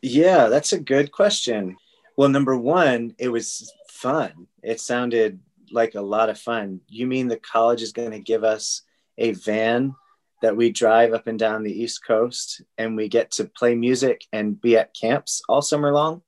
Yeah, 0.01 0.48
that's 0.48 0.74
a 0.74 0.79
good 0.79 1.12
question. 1.12 1.77
Well, 2.15 2.29
number 2.29 2.55
one, 2.55 3.15
it 3.17 3.29
was 3.29 3.71
fun. 3.89 4.48
It 4.63 4.79
sounded 4.79 5.39
like 5.72 5.96
a 5.96 6.02
lot 6.02 6.30
of 6.30 6.40
fun. 6.40 6.82
You 6.88 7.08
mean 7.08 7.28
the 7.28 7.38
college 7.38 7.82
is 7.82 7.92
going 7.92 8.12
to 8.12 8.20
give 8.20 8.44
us 8.44 8.84
a 9.18 9.32
van 9.34 9.96
that 10.42 10.56
we 10.56 10.72
drive 10.72 11.14
up 11.14 11.28
and 11.28 11.38
down 11.38 11.64
the 11.64 11.82
East 11.82 12.06
Coast 12.06 12.62
and 12.78 12.96
we 12.96 13.10
get 13.10 13.32
to 13.32 13.46
play 13.46 13.76
music 13.76 14.26
and 14.32 14.60
be 14.60 14.78
at 14.78 14.96
camps 14.96 15.42
all 15.50 15.62
summer 15.62 15.92
long? 15.92 16.22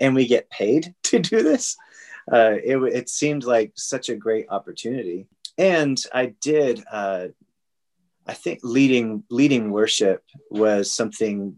And 0.00 0.14
we 0.14 0.26
get 0.26 0.50
paid 0.50 0.94
to 1.04 1.18
do 1.18 1.42
this? 1.42 1.76
Uh, 2.30 2.54
it, 2.62 2.76
it 2.76 3.08
seemed 3.08 3.44
like 3.44 3.72
such 3.74 4.08
a 4.08 4.16
great 4.16 4.46
opportunity. 4.48 5.26
And 5.58 6.02
I 6.14 6.34
did, 6.40 6.82
uh, 6.90 7.28
I 8.26 8.34
think 8.34 8.60
leading 8.62 9.24
leading 9.30 9.72
worship 9.72 10.22
was 10.48 10.92
something 10.92 11.56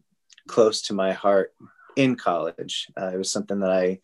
close 0.49 0.83
to 0.83 0.95
my 0.95 1.13
heart 1.13 1.55
in 1.97 2.17
college. 2.17 2.89
Uh, 2.99 3.11
it 3.15 3.19
was 3.19 3.31
something 3.31 3.61
that 3.61 3.71
I 3.71 4.01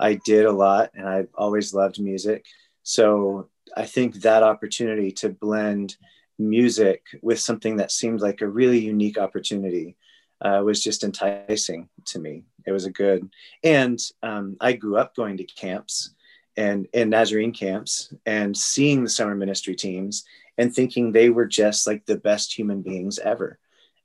I 0.00 0.14
did 0.14 0.46
a 0.46 0.52
lot, 0.52 0.90
and 0.94 1.06
I've 1.06 1.28
always 1.34 1.74
loved 1.74 2.00
music. 2.00 2.46
So 2.82 3.48
I 3.76 3.84
think 3.84 4.16
that 4.16 4.42
opportunity 4.42 5.12
to 5.12 5.28
blend 5.28 5.96
music 6.38 7.02
with 7.22 7.38
something 7.38 7.76
that 7.76 7.92
seemed 7.92 8.20
like 8.20 8.40
a 8.40 8.48
really 8.48 8.80
unique 8.80 9.18
opportunity 9.18 9.96
uh, 10.40 10.62
was 10.64 10.82
just 10.82 11.04
enticing 11.04 11.88
to 12.06 12.18
me. 12.18 12.44
It 12.66 12.72
was 12.72 12.86
a 12.86 12.90
good, 12.90 13.28
and 13.62 14.00
um, 14.22 14.56
I 14.60 14.72
grew 14.72 14.96
up 14.96 15.14
going 15.14 15.36
to 15.36 15.44
camps 15.44 16.14
and 16.56 16.88
in 16.92 17.10
Nazarene 17.10 17.52
camps 17.52 18.12
and 18.26 18.56
seeing 18.56 19.04
the 19.04 19.10
summer 19.10 19.34
ministry 19.34 19.74
teams 19.74 20.24
and 20.58 20.74
thinking 20.74 21.12
they 21.12 21.30
were 21.30 21.46
just 21.46 21.86
like 21.86 22.04
the 22.06 22.16
best 22.16 22.52
human 22.52 22.82
beings 22.82 23.18
ever. 23.18 23.58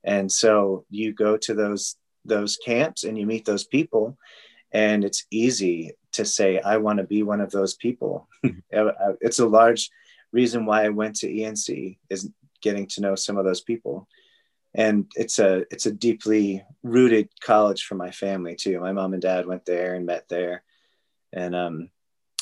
And 0.03 0.31
so 0.31 0.85
you 0.89 1.13
go 1.13 1.37
to 1.37 1.53
those 1.53 1.95
those 2.23 2.57
camps 2.57 3.03
and 3.03 3.17
you 3.17 3.25
meet 3.25 3.45
those 3.45 3.65
people 3.65 4.17
and 4.75 5.05
it's 5.05 5.25
easy 5.31 5.93
to 6.11 6.25
say 6.25 6.59
i 6.59 6.75
want 6.77 6.97
to 6.97 7.05
be 7.05 7.23
one 7.23 7.41
of 7.41 7.51
those 7.51 7.75
people. 7.75 8.27
It's 9.21 9.39
a 9.39 9.47
large 9.47 9.89
reason 10.31 10.65
why 10.65 10.83
i 10.83 10.89
went 10.89 11.15
to 11.17 11.31
ENC 11.31 11.97
is 12.09 12.29
getting 12.61 12.87
to 12.87 13.01
know 13.01 13.15
some 13.15 13.37
of 13.37 13.45
those 13.45 13.61
people. 13.61 14.07
And 14.73 15.05
it's 15.15 15.39
a 15.39 15.63
it's 15.71 15.85
a 15.85 15.91
deeply 16.07 16.63
rooted 16.83 17.29
college 17.39 17.85
for 17.85 17.95
my 17.95 18.11
family 18.11 18.55
too. 18.55 18.79
My 18.81 18.91
mom 18.91 19.13
and 19.13 19.21
dad 19.21 19.45
went 19.45 19.65
there 19.65 19.93
and 19.95 20.05
met 20.05 20.27
there. 20.27 20.63
And 21.31 21.55
um, 21.55 21.89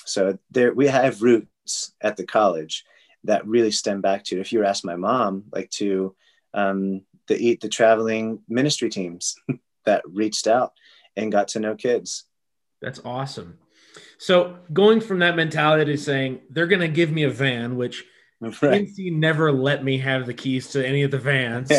so 0.05 0.39
there 0.49 0.73
we 0.73 0.87
have 0.87 1.21
roots 1.21 1.93
at 2.01 2.17
the 2.17 2.25
college 2.25 2.83
that 3.25 3.45
really 3.45 3.71
stem 3.71 4.01
back 4.01 4.23
to 4.25 4.39
if 4.39 4.51
you 4.51 4.59
were 4.59 4.65
ask 4.65 4.83
my 4.83 4.95
mom 4.95 5.43
like 5.51 5.69
to 5.81 6.15
um, 6.55 7.01
the 7.27 7.37
eat 7.37 7.61
the 7.61 7.69
traveling 7.69 8.39
ministry 8.47 8.89
teams 8.89 9.35
that 9.85 10.01
reached 10.07 10.47
out 10.47 10.73
and 11.15 11.31
got 11.31 11.49
to 11.49 11.59
know 11.59 11.75
kids. 11.75 12.25
That's 12.81 13.01
awesome. 13.05 13.59
So 14.17 14.57
going 14.71 15.01
from 15.01 15.19
that 15.19 15.35
mentality 15.35 15.91
to 15.91 15.97
saying 15.97 16.41
they're 16.49 16.67
going 16.67 16.81
to 16.81 16.87
give 16.87 17.11
me 17.11 17.23
a 17.23 17.29
van, 17.29 17.75
which 17.75 18.03
right. 18.41 18.53
ENC 18.87 19.13
never 19.13 19.51
let 19.51 19.83
me 19.83 19.97
have 19.99 20.25
the 20.25 20.33
keys 20.33 20.69
to 20.71 20.85
any 20.85 21.03
of 21.03 21.11
the 21.11 21.19
vans. 21.19 21.71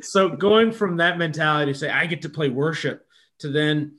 so 0.06 0.28
going 0.30 0.72
from 0.72 0.98
that 0.98 1.18
mentality 1.18 1.72
to 1.72 1.78
say 1.78 1.90
I 1.90 2.06
get 2.06 2.22
to 2.22 2.28
play 2.28 2.48
worship 2.48 3.06
to 3.40 3.48
then 3.48 3.98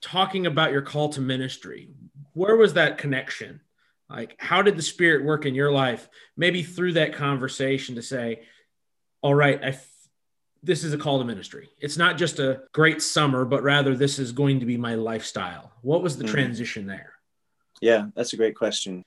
talking 0.00 0.46
about 0.46 0.72
your 0.72 0.82
call 0.82 1.10
to 1.10 1.20
ministry, 1.20 1.90
where 2.32 2.56
was 2.56 2.74
that 2.74 2.98
connection? 2.98 3.60
Like, 4.08 4.34
how 4.38 4.62
did 4.62 4.76
the 4.76 4.82
Spirit 4.82 5.24
work 5.24 5.46
in 5.46 5.54
your 5.54 5.70
life? 5.70 6.08
Maybe 6.36 6.62
through 6.62 6.94
that 6.94 7.14
conversation 7.14 7.94
to 7.94 8.02
say, 8.02 8.42
all 9.22 9.34
right, 9.34 9.62
I 9.62 9.72
this 10.62 10.84
is 10.84 10.92
a 10.92 10.98
call 10.98 11.18
to 11.18 11.24
ministry. 11.24 11.70
It's 11.78 11.96
not 11.96 12.18
just 12.18 12.38
a 12.38 12.62
great 12.72 13.02
summer, 13.02 13.44
but 13.44 13.62
rather 13.62 13.96
this 13.96 14.18
is 14.18 14.32
going 14.32 14.60
to 14.60 14.66
be 14.66 14.76
my 14.76 14.94
lifestyle. 14.94 15.72
What 15.82 16.02
was 16.02 16.16
the 16.16 16.24
mm-hmm. 16.24 16.34
transition 16.34 16.86
there? 16.86 17.14
Yeah, 17.80 18.06
that's 18.14 18.32
a 18.32 18.36
great 18.36 18.56
question. 18.56 19.04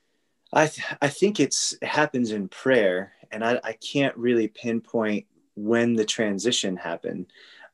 I 0.52 0.66
th- 0.66 0.86
I 1.00 1.08
think 1.08 1.40
it's 1.40 1.74
it 1.80 1.88
happens 1.88 2.32
in 2.32 2.48
prayer, 2.48 3.12
and 3.30 3.44
I, 3.44 3.60
I 3.62 3.72
can't 3.72 4.16
really 4.16 4.48
pinpoint 4.48 5.26
when 5.56 5.94
the 5.94 6.04
transition 6.04 6.76
happened, 6.76 7.26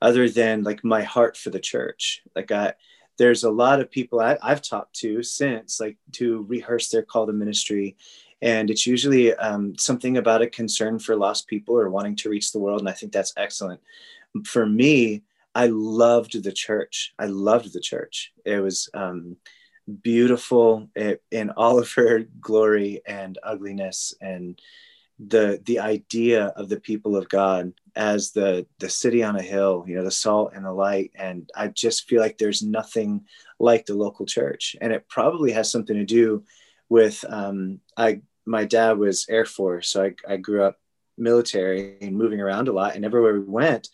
other 0.03 0.29
than 0.29 0.63
like 0.63 0.85
my 0.85 1.03
heart 1.03 1.37
for 1.37 1.51
the 1.51 1.61
church. 1.61 2.23
Like 2.35 2.51
I, 2.51 2.75
there's 3.19 3.45
a 3.45 3.51
lot 3.51 3.81
of 3.81 3.91
people 3.91 4.21
I, 4.21 4.39
I've 4.43 4.63
talked 4.63 4.95
to 4.97 5.23
since 5.23 5.81
like 5.81 5.97
to 6.13 6.43
rehearse 6.49 6.89
their 6.89 7.03
call 7.03 7.27
to 7.27 7.33
ministry, 7.33 7.97
and 8.43 8.71
it's 8.71 8.87
usually 8.87 9.35
um, 9.35 9.77
something 9.79 10.17
about 10.17 10.43
a 10.43 10.47
concern 10.47 10.99
for 10.99 11.17
lost 11.17 11.47
people 11.47 11.77
or 11.77 11.91
wanting 11.91 12.17
to 12.17 12.31
reach 12.31 12.53
the 12.53 12.59
world 12.59 12.81
and 12.81 12.89
i 12.89 12.93
think 12.93 13.13
that's 13.13 13.35
excellent. 13.37 13.81
For 14.45 14.67
me 14.67 15.23
i 15.55 15.67
loved 15.67 16.43
the 16.43 16.53
church. 16.53 17.13
I 17.19 17.27
loved 17.27 17.73
the 17.73 17.81
church. 17.81 18.33
It 18.45 18.61
was 18.61 18.89
um, 18.95 19.37
beautiful 20.03 20.89
in 21.31 21.51
all 21.57 21.79
of 21.79 21.93
her 21.95 22.25
glory 22.41 23.03
and 23.07 23.39
ugliness 23.43 24.15
and 24.21 24.61
the 25.19 25.61
the 25.67 25.81
idea 25.81 26.47
of 26.57 26.71
the 26.71 26.81
people 26.81 27.15
of 27.15 27.29
god 27.29 27.75
as 27.95 28.31
the 28.31 28.67
the 28.79 28.89
city 28.89 29.23
on 29.23 29.37
a 29.37 29.43
hill 29.43 29.85
you 29.87 29.95
know 29.95 30.05
the 30.05 30.11
salt 30.11 30.53
and 30.55 30.65
the 30.65 30.73
light. 30.73 31.11
And 31.15 31.51
i 31.55 31.67
just 31.69 32.09
feel 32.09 32.21
like 32.21 32.39
there's 32.39 32.63
nothing 32.63 33.27
like 33.59 33.87
the 33.87 33.95
local 33.95 34.27
church. 34.27 34.75
And 34.81 34.93
it 34.93 35.09
probably 35.09 35.53
has 35.53 35.71
something 35.71 35.97
to 35.97 36.05
do 36.05 36.45
with 36.89 37.25
um, 37.29 37.81
I 37.97 38.23
my 38.47 38.65
dad 38.65 38.99
was 38.99 39.27
Air 39.29 39.45
Force, 39.45 39.89
so 39.89 40.05
I, 40.05 40.15
I 40.29 40.37
grew 40.37 40.65
up 40.65 40.77
military 41.19 41.99
and 42.01 42.17
moving 42.17 42.41
around 42.41 42.69
a 42.69 42.73
lot. 42.73 42.97
And 42.97 43.05
everywhere 43.05 43.35
we 43.35 43.41
went, 43.41 43.89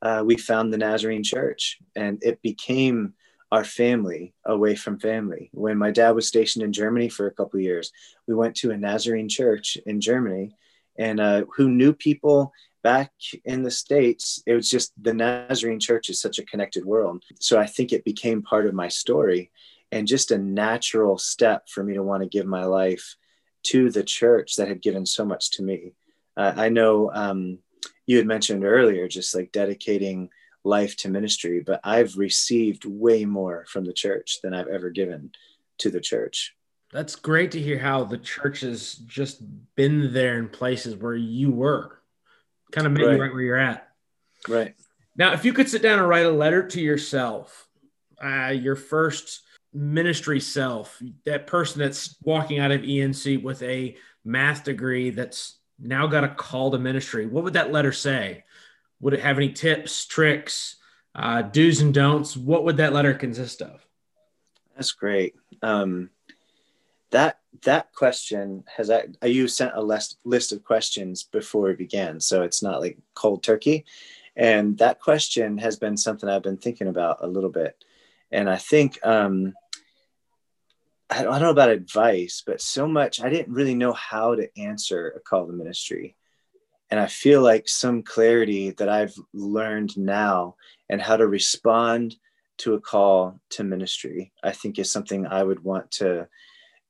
uh, 0.00 0.22
we 0.24 0.36
found 0.36 0.72
the 0.72 0.78
Nazarene 0.78 1.24
Church, 1.24 1.78
and 1.96 2.22
it 2.22 2.40
became 2.42 3.14
our 3.50 3.64
family 3.64 4.34
away 4.44 4.74
from 4.74 4.98
family. 4.98 5.50
When 5.52 5.78
my 5.78 5.90
dad 5.90 6.10
was 6.10 6.28
stationed 6.28 6.64
in 6.64 6.72
Germany 6.72 7.08
for 7.08 7.26
a 7.26 7.32
couple 7.32 7.60
years, 7.60 7.92
we 8.26 8.34
went 8.34 8.54
to 8.56 8.70
a 8.70 8.76
Nazarene 8.76 9.28
church 9.28 9.78
in 9.86 10.00
Germany, 10.00 10.54
and 10.98 11.20
uh, 11.20 11.44
who 11.56 11.70
knew 11.70 11.92
people 11.92 12.52
back 12.82 13.12
in 13.44 13.62
the 13.62 13.70
states. 13.70 14.42
It 14.46 14.54
was 14.54 14.70
just 14.70 14.92
the 15.02 15.14
Nazarene 15.14 15.80
Church 15.80 16.10
is 16.10 16.20
such 16.20 16.38
a 16.38 16.44
connected 16.44 16.84
world. 16.84 17.24
So 17.40 17.58
I 17.58 17.66
think 17.66 17.92
it 17.92 18.04
became 18.04 18.42
part 18.42 18.66
of 18.66 18.74
my 18.74 18.88
story, 18.88 19.50
and 19.90 20.06
just 20.06 20.30
a 20.30 20.38
natural 20.38 21.18
step 21.18 21.68
for 21.68 21.82
me 21.82 21.94
to 21.94 22.02
want 22.02 22.22
to 22.22 22.28
give 22.28 22.46
my 22.46 22.64
life 22.64 23.16
to 23.64 23.90
the 23.90 24.02
church 24.02 24.56
that 24.56 24.68
had 24.68 24.82
given 24.82 25.04
so 25.04 25.24
much 25.24 25.50
to 25.52 25.62
me. 25.62 25.92
Uh, 26.36 26.52
I 26.56 26.68
know 26.68 27.10
um, 27.12 27.58
you 28.06 28.16
had 28.16 28.26
mentioned 28.26 28.64
earlier, 28.64 29.08
just 29.08 29.34
like 29.34 29.52
dedicating 29.52 30.30
life 30.64 30.96
to 30.96 31.08
ministry, 31.08 31.60
but 31.60 31.80
I've 31.84 32.16
received 32.16 32.84
way 32.84 33.24
more 33.24 33.64
from 33.68 33.84
the 33.84 33.92
church 33.92 34.38
than 34.42 34.54
I've 34.54 34.68
ever 34.68 34.90
given 34.90 35.32
to 35.78 35.90
the 35.90 36.00
church. 36.00 36.54
That's 36.92 37.16
great 37.16 37.52
to 37.52 37.60
hear 37.60 37.78
how 37.78 38.04
the 38.04 38.18
church 38.18 38.60
has 38.60 38.94
just 38.94 39.42
been 39.74 40.12
there 40.12 40.38
in 40.38 40.48
places 40.48 40.96
where 40.96 41.14
you 41.14 41.50
were, 41.50 42.00
kind 42.72 42.86
of 42.86 42.92
made 42.92 43.04
right. 43.04 43.14
you 43.14 43.22
right 43.22 43.32
where 43.32 43.42
you're 43.42 43.56
at. 43.56 43.88
Right. 44.48 44.74
Now, 45.16 45.32
if 45.32 45.44
you 45.44 45.52
could 45.52 45.68
sit 45.68 45.82
down 45.82 45.98
and 45.98 46.08
write 46.08 46.26
a 46.26 46.30
letter 46.30 46.66
to 46.68 46.80
yourself, 46.80 47.68
uh, 48.22 48.48
your 48.48 48.76
first 48.76 49.42
ministry 49.78 50.40
self, 50.40 51.00
that 51.24 51.46
person 51.46 51.78
that's 51.78 52.16
walking 52.22 52.58
out 52.58 52.72
of 52.72 52.82
ENC 52.82 53.42
with 53.42 53.62
a 53.62 53.96
math 54.24 54.64
degree 54.64 55.10
that's 55.10 55.58
now 55.78 56.06
got 56.06 56.24
a 56.24 56.28
call 56.28 56.72
to 56.72 56.78
ministry, 56.78 57.26
what 57.26 57.44
would 57.44 57.52
that 57.52 57.72
letter 57.72 57.92
say? 57.92 58.44
Would 59.00 59.14
it 59.14 59.20
have 59.20 59.36
any 59.36 59.52
tips, 59.52 60.04
tricks, 60.06 60.76
uh, 61.14 61.42
do's 61.42 61.80
and 61.80 61.94
don'ts? 61.94 62.36
What 62.36 62.64
would 62.64 62.78
that 62.78 62.92
letter 62.92 63.14
consist 63.14 63.62
of? 63.62 63.86
That's 64.74 64.92
great. 64.92 65.34
Um, 65.62 66.10
that 67.10 67.38
that 67.62 67.92
question 67.92 68.64
has 68.76 68.90
I, 68.90 69.06
you 69.24 69.48
sent 69.48 69.72
a 69.74 69.82
list 69.82 70.18
list 70.24 70.52
of 70.52 70.62
questions 70.64 71.22
before 71.22 71.68
we 71.68 71.74
began, 71.74 72.20
so 72.20 72.42
it's 72.42 72.62
not 72.62 72.80
like 72.80 72.98
cold 73.14 73.42
turkey. 73.42 73.84
And 74.36 74.78
that 74.78 75.00
question 75.00 75.58
has 75.58 75.76
been 75.76 75.96
something 75.96 76.28
I've 76.28 76.42
been 76.42 76.58
thinking 76.58 76.86
about 76.86 77.18
a 77.22 77.26
little 77.26 77.50
bit. 77.50 77.84
And 78.30 78.48
I 78.48 78.56
think 78.56 78.98
um, 79.04 79.54
I 81.10 81.22
don't 81.22 81.40
know 81.40 81.50
about 81.50 81.70
advice, 81.70 82.42
but 82.46 82.60
so 82.60 82.86
much 82.86 83.22
I 83.22 83.30
didn't 83.30 83.54
really 83.54 83.74
know 83.74 83.92
how 83.92 84.34
to 84.34 84.48
answer 84.58 85.14
a 85.16 85.20
call 85.20 85.46
to 85.46 85.52
ministry. 85.52 86.16
And 86.90 87.00
I 87.00 87.06
feel 87.06 87.42
like 87.42 87.68
some 87.68 88.02
clarity 88.02 88.70
that 88.72 88.88
I've 88.88 89.14
learned 89.32 89.96
now 89.96 90.56
and 90.88 91.00
how 91.00 91.16
to 91.16 91.26
respond 91.26 92.16
to 92.58 92.74
a 92.74 92.80
call 92.80 93.40
to 93.50 93.64
ministry, 93.64 94.32
I 94.42 94.52
think 94.52 94.78
is 94.78 94.90
something 94.90 95.26
I 95.26 95.42
would 95.42 95.62
want 95.62 95.90
to 95.92 96.28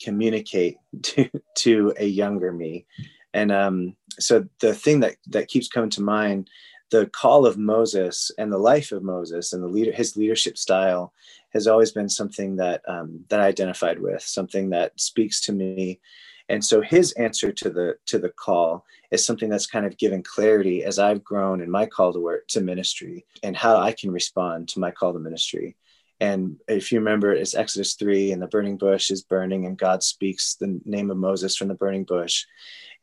communicate 0.03 0.77
to, 1.03 1.31
to 1.57 1.95
a 1.97 2.07
younger 2.07 2.53
me. 2.53 2.87
And 3.35 3.53
um, 3.53 3.97
so 4.19 4.47
the 4.61 4.75
thing 4.75 5.01
that, 5.01 5.17
that 5.29 5.49
keeps 5.49 5.69
coming 5.69 5.91
to 5.91 6.03
mind 6.03 6.49
the 6.91 7.07
call 7.07 7.45
of 7.45 7.59
Moses 7.59 8.31
and 8.39 8.51
the 8.51 8.59
life 8.59 8.93
of 8.93 9.03
Moses 9.03 9.53
and 9.53 9.63
the 9.63 9.69
leader, 9.69 9.93
his 9.93 10.17
leadership 10.17 10.57
style 10.57 11.13
has 11.53 11.67
always 11.67 11.93
been 11.93 12.09
something 12.09 12.57
that 12.57 12.83
um, 12.89 13.25
that 13.29 13.41
I 13.41 13.47
identified 13.47 13.99
with, 13.99 14.23
something 14.23 14.71
that 14.71 14.99
speaks 15.01 15.41
to 15.43 15.53
me, 15.53 16.01
and 16.49 16.65
so 16.65 16.81
his 16.81 17.13
answer 17.13 17.53
to 17.53 17.71
the 17.71 17.97
to 18.07 18.19
the 18.19 18.31
call 18.31 18.85
is 19.11 19.25
something 19.25 19.49
that's 19.49 19.67
kind 19.67 19.87
of 19.87 19.99
given 19.99 20.23
clarity 20.23 20.85
as 20.85 20.99
i've 20.99 21.25
grown 21.25 21.61
in 21.61 21.71
my 21.71 21.87
call 21.87 22.13
to 22.13 22.21
work 22.21 22.47
to 22.49 22.61
ministry 22.61 23.25
and 23.43 23.57
how 23.57 23.77
i 23.77 23.93
can 23.93 24.11
respond 24.11 24.69
to 24.69 24.81
my 24.81 24.91
call 24.91 25.13
to 25.13 25.19
ministry. 25.19 25.77
And 26.21 26.57
if 26.67 26.91
you 26.91 26.99
remember 26.99 27.33
it's 27.33 27.55
exodus 27.55 27.95
3 27.95 28.33
and 28.33 28.43
the 28.43 28.49
burning 28.49 28.77
bush 28.77 29.11
is 29.11 29.23
burning 29.23 29.67
and 29.67 29.79
god 29.79 30.03
speaks 30.03 30.57
the 30.57 30.81
name 30.85 31.11
of 31.11 31.17
moses 31.17 31.57
from 31.57 31.69
the 31.69 31.75
burning 31.75 32.05
bush. 32.05 32.45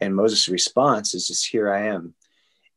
And 0.01 0.15
moses 0.15 0.49
response 0.49 1.13
is 1.13 1.27
just 1.27 1.47
here 1.47 1.71
i 1.71 1.87
am 1.87 2.13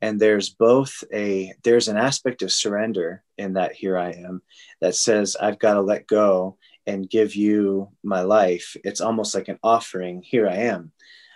and 0.00 0.20
there's 0.20 0.50
both 0.50 1.02
a 1.12 1.52
there's 1.64 1.88
an 1.88 1.96
aspect 1.96 2.42
of 2.42 2.52
surrender 2.52 3.22
in 3.36 3.54
that 3.54 3.72
here 3.72 3.98
i 3.98 4.10
am 4.10 4.42
that 4.80 4.94
says 4.94 5.36
i've 5.40 5.58
got 5.58 5.74
to 5.74 5.80
let 5.80 6.06
go 6.06 6.56
and 6.88 7.10
give 7.10 7.36
you 7.36 7.90
my 8.02 8.22
life. 8.22 8.74
It's 8.82 9.02
almost 9.02 9.34
like 9.34 9.48
an 9.48 9.58
offering 9.62 10.22
here 10.22 10.48
i 10.48 10.54
am. 10.54 10.90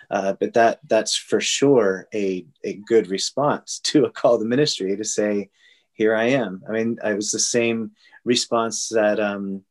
Uh, 0.09 0.33
but 0.33 0.53
that 0.53 0.79
that's 0.87 1.15
for 1.15 1.39
sure 1.39 2.07
a, 2.13 2.45
a 2.63 2.73
good 2.73 3.07
response 3.07 3.79
to 3.79 4.05
a 4.05 4.11
call 4.11 4.39
to 4.39 4.45
ministry 4.45 4.97
to 4.97 5.03
say 5.03 5.49
here 5.93 6.15
i 6.15 6.25
am. 6.25 6.63
I 6.67 6.71
mean 6.71 6.97
it 7.03 7.15
was 7.15 7.31
the 7.31 7.39
same 7.39 7.91
response 8.25 8.89
that 8.89 9.19
um, 9.19 9.63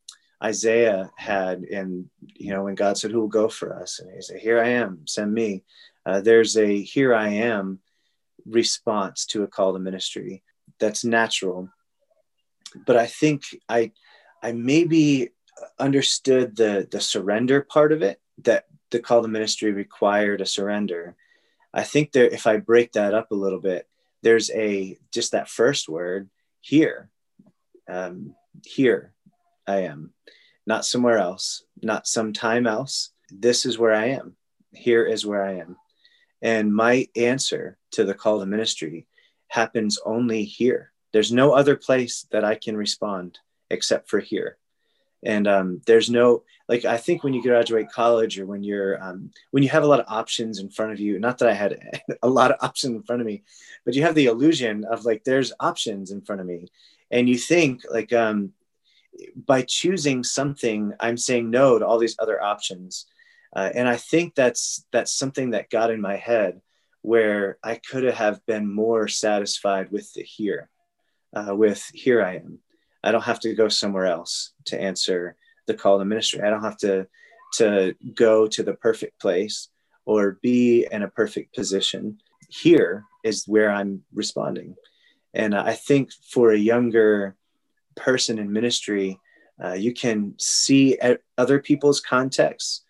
isaiah 0.42 1.10
had 1.16 1.64
in 1.64 2.08
you 2.20 2.52
know 2.52 2.64
when 2.64 2.74
god 2.74 2.96
said 2.96 3.10
who 3.10 3.20
will 3.20 3.28
go 3.28 3.48
for 3.48 3.74
us? 3.74 3.98
And 3.98 4.14
he 4.14 4.22
said 4.22 4.38
here 4.38 4.60
i 4.62 4.68
am. 4.68 5.06
Send 5.06 5.34
me. 5.34 5.64
Uh, 6.06 6.20
there's 6.20 6.56
a 6.56 6.80
here 6.80 7.12
i 7.12 7.28
am 7.28 7.80
response 8.46 9.26
to 9.26 9.42
a 9.42 9.46
call 9.48 9.72
to 9.72 9.78
ministry. 9.78 10.42
That's 10.78 11.04
natural. 11.04 11.68
But 12.86 12.96
i 12.96 13.06
think 13.06 13.42
i 13.68 13.92
i 14.42 14.52
maybe 14.52 15.30
understood 15.78 16.56
the 16.56 16.88
the 16.90 17.00
surrender 17.00 17.60
part 17.60 17.92
of 17.92 18.02
it 18.02 18.20
that 18.38 18.64
the 18.90 18.98
call 18.98 19.22
to 19.22 19.28
ministry 19.28 19.72
required 19.72 20.40
a 20.40 20.46
surrender. 20.46 21.16
I 21.74 21.84
think 21.84 22.12
there 22.12 22.26
if 22.26 22.46
i 22.46 22.56
break 22.56 22.92
that 22.92 23.14
up 23.14 23.30
a 23.30 23.36
little 23.36 23.60
bit 23.60 23.86
there's 24.22 24.50
a 24.52 24.96
just 25.12 25.32
that 25.32 25.48
first 25.48 25.88
word 25.88 26.30
here. 26.60 27.10
Um, 27.88 28.34
here 28.64 29.12
i 29.66 29.80
am. 29.80 30.12
Not 30.66 30.84
somewhere 30.84 31.18
else. 31.18 31.64
Not 31.82 32.06
sometime 32.06 32.66
else. 32.66 33.10
This 33.30 33.66
is 33.66 33.78
where 33.78 33.92
i 33.92 34.06
am. 34.06 34.36
Here 34.72 35.04
is 35.04 35.26
where 35.26 35.44
i 35.44 35.54
am 35.54 35.76
and 36.42 36.74
my 36.74 37.08
answer 37.14 37.78
to 37.92 38.04
the 38.04 38.14
call 38.14 38.40
to 38.40 38.46
ministry 38.46 39.06
happens 39.46 39.98
only 40.04 40.44
here. 40.44 40.92
There's 41.12 41.32
no 41.32 41.52
other 41.52 41.76
place 41.76 42.26
that 42.32 42.44
i 42.44 42.56
can 42.56 42.76
respond 42.76 43.38
except 43.70 44.10
for 44.10 44.18
here. 44.20 44.58
And 45.24 45.46
um, 45.46 45.80
there's 45.86 46.10
no 46.10 46.42
like 46.68 46.84
i 46.84 46.96
think 46.96 47.22
when 47.22 47.32
you 47.32 47.42
graduate 47.42 47.92
college 47.92 48.38
or 48.40 48.46
when 48.46 48.64
you're 48.64 49.02
um, 49.02 49.30
when 49.52 49.62
you 49.62 49.68
have 49.68 49.84
a 49.84 49.86
lot 49.86 50.00
of 50.00 50.06
options 50.08 50.58
in 50.58 50.68
front 50.68 50.92
of 50.92 50.98
you 50.98 51.18
not 51.20 51.38
that 51.38 51.48
i 51.48 51.54
had 51.54 51.78
a 52.22 52.28
lot 52.28 52.50
of 52.50 52.56
options 52.60 52.96
in 52.96 53.02
front 53.04 53.20
of 53.20 53.26
me 53.26 53.42
but 53.84 53.94
you 53.94 54.02
have 54.02 54.16
the 54.16 54.26
illusion 54.26 54.84
of 54.84 55.04
like 55.04 55.22
there's 55.22 55.52
options 55.60 56.10
in 56.10 56.20
front 56.22 56.40
of 56.40 56.46
me. 56.46 56.68
And 57.10 57.28
you 57.28 57.36
think 57.36 57.82
like 57.90 58.12
um, 58.12 58.52
by 59.46 59.62
choosing 59.62 60.24
something 60.24 60.92
i'm 60.98 61.16
saying 61.16 61.50
no 61.50 61.78
to 61.78 61.86
all 61.86 61.98
these 61.98 62.16
other 62.18 62.42
options 62.42 63.06
uh, 63.54 63.70
and 63.74 63.88
i 63.88 63.96
think 63.96 64.34
that's 64.34 64.84
that's 64.92 65.12
something 65.12 65.50
that 65.50 65.70
got 65.70 65.90
in 65.90 66.00
my 66.00 66.16
head 66.16 66.60
where 67.02 67.58
i 67.62 67.74
could 67.74 68.04
have 68.04 68.44
been 68.46 68.72
more 68.72 69.08
satisfied 69.08 69.90
with 69.90 70.12
the 70.14 70.22
here 70.22 70.68
uh, 71.34 71.54
with 71.54 71.90
here 71.94 72.22
i 72.22 72.36
am 72.36 72.58
I 73.02 73.10
don't 73.10 73.24
have 73.24 73.40
to 73.40 73.54
go 73.54 73.68
somewhere 73.68 74.06
else 74.06 74.52
to 74.66 74.80
answer 74.80 75.36
the 75.66 75.74
call 75.74 75.98
to 75.98 76.04
ministry. 76.04 76.40
I 76.40 76.50
don't 76.50 76.62
have 76.62 76.78
to 76.78 77.06
to 77.54 77.94
go 78.14 78.46
to 78.46 78.62
the 78.62 78.72
perfect 78.72 79.20
place 79.20 79.68
or 80.06 80.38
be 80.42 80.86
in 80.90 81.02
a 81.02 81.08
perfect 81.08 81.54
position. 81.54 82.18
Here 82.48 83.04
is 83.24 83.46
where 83.46 83.70
I'm 83.70 84.04
responding. 84.14 84.74
And 85.34 85.54
I 85.54 85.74
think 85.74 86.12
for 86.30 86.52
a 86.52 86.58
younger 86.58 87.36
person 87.94 88.38
in 88.38 88.52
ministry, 88.52 89.20
uh, 89.62 89.74
you 89.74 89.92
can 89.92 90.34
see 90.38 90.98
other 91.36 91.58
people's 91.58 92.00
contexts 92.00 92.84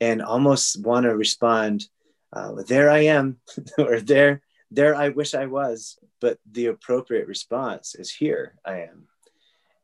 and 0.00 0.22
almost 0.22 0.82
want 0.82 1.04
to 1.04 1.16
respond, 1.16 1.88
uh, 2.32 2.52
there 2.66 2.90
I 2.90 3.06
am, 3.06 3.38
or 3.78 4.00
there, 4.00 4.42
there 4.70 4.94
I 4.94 5.10
wish 5.10 5.34
I 5.34 5.46
was. 5.46 5.98
But 6.20 6.38
the 6.50 6.66
appropriate 6.66 7.28
response 7.28 7.94
is 7.94 8.10
here 8.10 8.54
I 8.64 8.80
am 8.80 9.08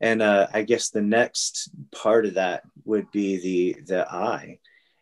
and 0.03 0.21
uh, 0.21 0.47
i 0.53 0.61
guess 0.61 0.89
the 0.89 1.01
next 1.01 1.69
part 1.91 2.25
of 2.25 2.35
that 2.35 2.63
would 2.83 3.09
be 3.11 3.37
the 3.37 3.81
the 3.87 4.13
i 4.13 4.59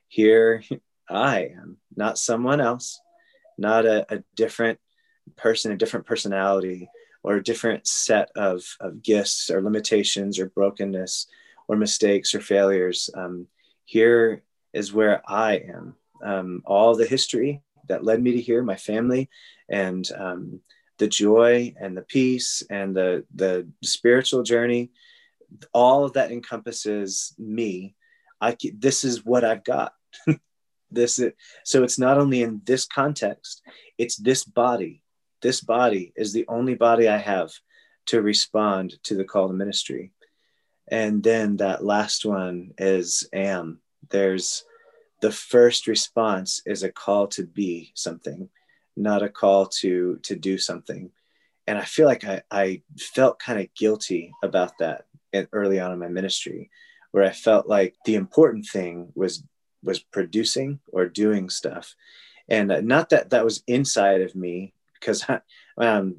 here 0.07 0.63
i 1.09 1.41
am 1.41 1.77
not 1.95 2.17
someone 2.17 2.61
else 2.61 3.01
not 3.57 3.85
a, 3.85 4.05
a 4.13 4.23
different 4.35 4.79
person 5.35 5.71
a 5.71 5.77
different 5.77 6.05
personality 6.05 6.87
or 7.23 7.35
a 7.35 7.43
different 7.43 7.85
set 7.85 8.31
of, 8.35 8.63
of 8.79 9.03
gifts 9.03 9.51
or 9.51 9.61
limitations 9.61 10.39
or 10.39 10.49
brokenness 10.49 11.27
or 11.67 11.75
mistakes 11.75 12.33
or 12.33 12.41
failures 12.41 13.09
um, 13.15 13.47
here 13.85 14.41
is 14.73 14.93
where 14.93 15.21
i 15.27 15.55
am. 15.55 15.95
Um, 16.23 16.61
all 16.65 16.95
the 16.95 17.07
history 17.07 17.63
that 17.87 18.03
led 18.03 18.21
me 18.21 18.33
to 18.33 18.41
here 18.41 18.63
my 18.63 18.75
family 18.75 19.29
and 19.69 20.07
um, 20.15 20.61
the 20.99 21.07
joy 21.07 21.73
and 21.81 21.97
the 21.97 22.03
peace 22.03 22.63
and 22.69 22.95
the 22.95 23.25
the 23.33 23.67
spiritual 23.83 24.43
journey 24.43 24.91
all 25.73 26.05
of 26.05 26.13
that 26.13 26.31
encompasses 26.31 27.33
me. 27.37 27.95
I 28.39 28.55
this 28.75 29.03
is 29.03 29.25
what 29.25 29.43
i've 29.43 29.63
got. 29.63 29.93
This 30.93 31.19
is, 31.19 31.31
so 31.63 31.83
it's 31.83 31.97
not 31.97 32.17
only 32.17 32.41
in 32.41 32.61
this 32.65 32.85
context 32.85 33.61
it's 33.97 34.17
this 34.17 34.43
body. 34.43 35.01
This 35.41 35.61
body 35.61 36.11
is 36.15 36.33
the 36.33 36.45
only 36.47 36.75
body 36.75 37.07
i 37.07 37.17
have 37.17 37.51
to 38.07 38.21
respond 38.21 38.95
to 39.03 39.15
the 39.15 39.23
call 39.23 39.47
to 39.47 39.53
ministry. 39.53 40.11
And 40.89 41.23
then 41.23 41.57
that 41.57 41.83
last 41.83 42.25
one 42.25 42.71
is 42.77 43.27
am 43.31 43.80
there's 44.09 44.63
the 45.21 45.31
first 45.31 45.87
response 45.87 46.61
is 46.65 46.83
a 46.83 46.91
call 46.91 47.27
to 47.27 47.45
be 47.45 47.91
something 47.95 48.49
not 48.95 49.23
a 49.23 49.29
call 49.29 49.67
to 49.67 50.19
to 50.23 50.35
do 50.35 50.57
something. 50.57 51.11
And 51.67 51.77
i 51.77 51.83
feel 51.83 52.07
like 52.07 52.23
i, 52.25 52.41
I 52.49 52.81
felt 52.97 53.39
kind 53.39 53.59
of 53.59 53.73
guilty 53.75 54.33
about 54.43 54.77
that 54.79 55.05
early 55.53 55.79
on 55.79 55.93
in 55.93 55.99
my 55.99 56.07
ministry 56.07 56.69
where 57.11 57.23
i 57.23 57.29
felt 57.31 57.67
like 57.67 57.95
the 58.05 58.15
important 58.15 58.67
thing 58.67 59.11
was 59.15 59.43
was 59.83 59.99
producing 59.99 60.79
or 60.91 61.07
doing 61.07 61.49
stuff. 61.49 61.95
And 62.47 62.67
not 62.87 63.09
that 63.09 63.29
that 63.29 63.45
was 63.45 63.63
inside 63.65 64.21
of 64.21 64.35
me 64.35 64.73
because 64.99 65.25
I, 65.27 65.39
um, 65.77 66.17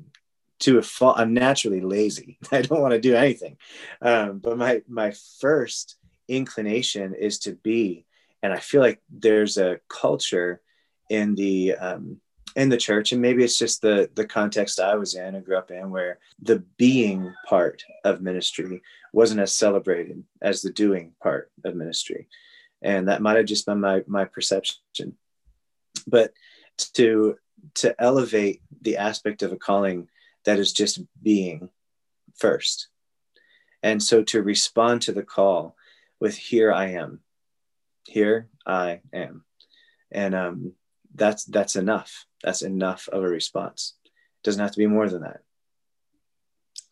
to 0.61 0.79
a 0.79 0.83
fault 0.83 1.19
i'm 1.19 1.35
naturally 1.35 1.81
lazy. 1.81 2.39
I 2.53 2.63
don't 2.63 2.81
want 2.81 2.93
to 2.93 3.01
do 3.01 3.15
anything. 3.15 3.57
Um, 4.01 4.39
but 4.39 4.57
my 4.57 4.83
my 4.89 5.13
first 5.41 5.97
inclination 6.37 7.15
is 7.15 7.39
to 7.41 7.53
be. 7.53 8.07
And 8.43 8.53
i 8.53 8.59
feel 8.59 8.81
like 8.81 9.01
there's 9.09 9.57
a 9.57 9.79
culture 9.89 10.61
in 11.09 11.35
the 11.37 11.77
um, 11.77 12.21
in 12.57 12.69
the 12.69 12.77
church 12.77 13.13
and 13.13 13.23
maybe 13.23 13.45
it's 13.45 13.59
just 13.59 13.81
the 13.81 14.11
the 14.15 14.27
context 14.27 14.81
i 14.81 14.95
was 14.95 15.15
in 15.15 15.35
and 15.35 15.45
grew 15.45 15.57
up 15.57 15.71
in 15.71 15.91
where 15.91 16.19
the 16.43 16.59
being 16.77 17.33
part 17.49 17.83
of 18.05 18.21
ministry 18.21 18.83
wasn't 19.13 19.41
as 19.41 19.55
celebrated 19.55 20.25
as 20.41 20.63
the 20.63 20.73
doing 20.73 21.13
part 21.23 21.51
of 21.65 21.77
ministry. 21.77 22.29
And 22.81 23.09
that 23.09 23.23
might 23.23 23.37
have 23.37 23.47
just 23.47 23.67
been 23.67 23.81
my 23.81 24.03
my 24.07 24.25
perception. 24.25 25.17
But 26.07 26.33
to 26.95 27.37
to 27.75 27.95
elevate 28.03 28.63
the 28.81 28.97
aspect 28.97 29.43
of 29.43 29.53
a 29.53 29.57
calling 29.57 30.09
that 30.45 30.59
is 30.59 30.73
just 30.73 31.01
being 31.23 31.69
first. 32.37 32.89
And 33.85 34.03
so 34.03 34.23
to 34.25 34.43
respond 34.43 35.03
to 35.03 35.13
the 35.13 35.23
call 35.23 35.77
with 36.23 36.39
here 36.39 36.73
i 36.73 36.91
am. 36.91 37.19
Here 38.07 38.49
i 38.65 39.01
am. 39.13 39.45
And 40.13 40.37
um 40.37 40.73
that's 41.13 41.45
that's 41.45 41.75
enough. 41.75 42.27
That's 42.45 42.63
enough 42.63 43.09
of 43.09 43.25
a 43.25 43.29
response. 43.29 43.95
It 44.05 44.45
doesn't 44.45 44.63
have 44.63 44.71
to 44.71 44.79
be 44.79 44.87
more 44.87 45.09
than 45.09 45.23
that. 45.23 45.41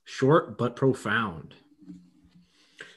Short 0.04 0.58
but 0.58 0.74
profound. 0.74 1.54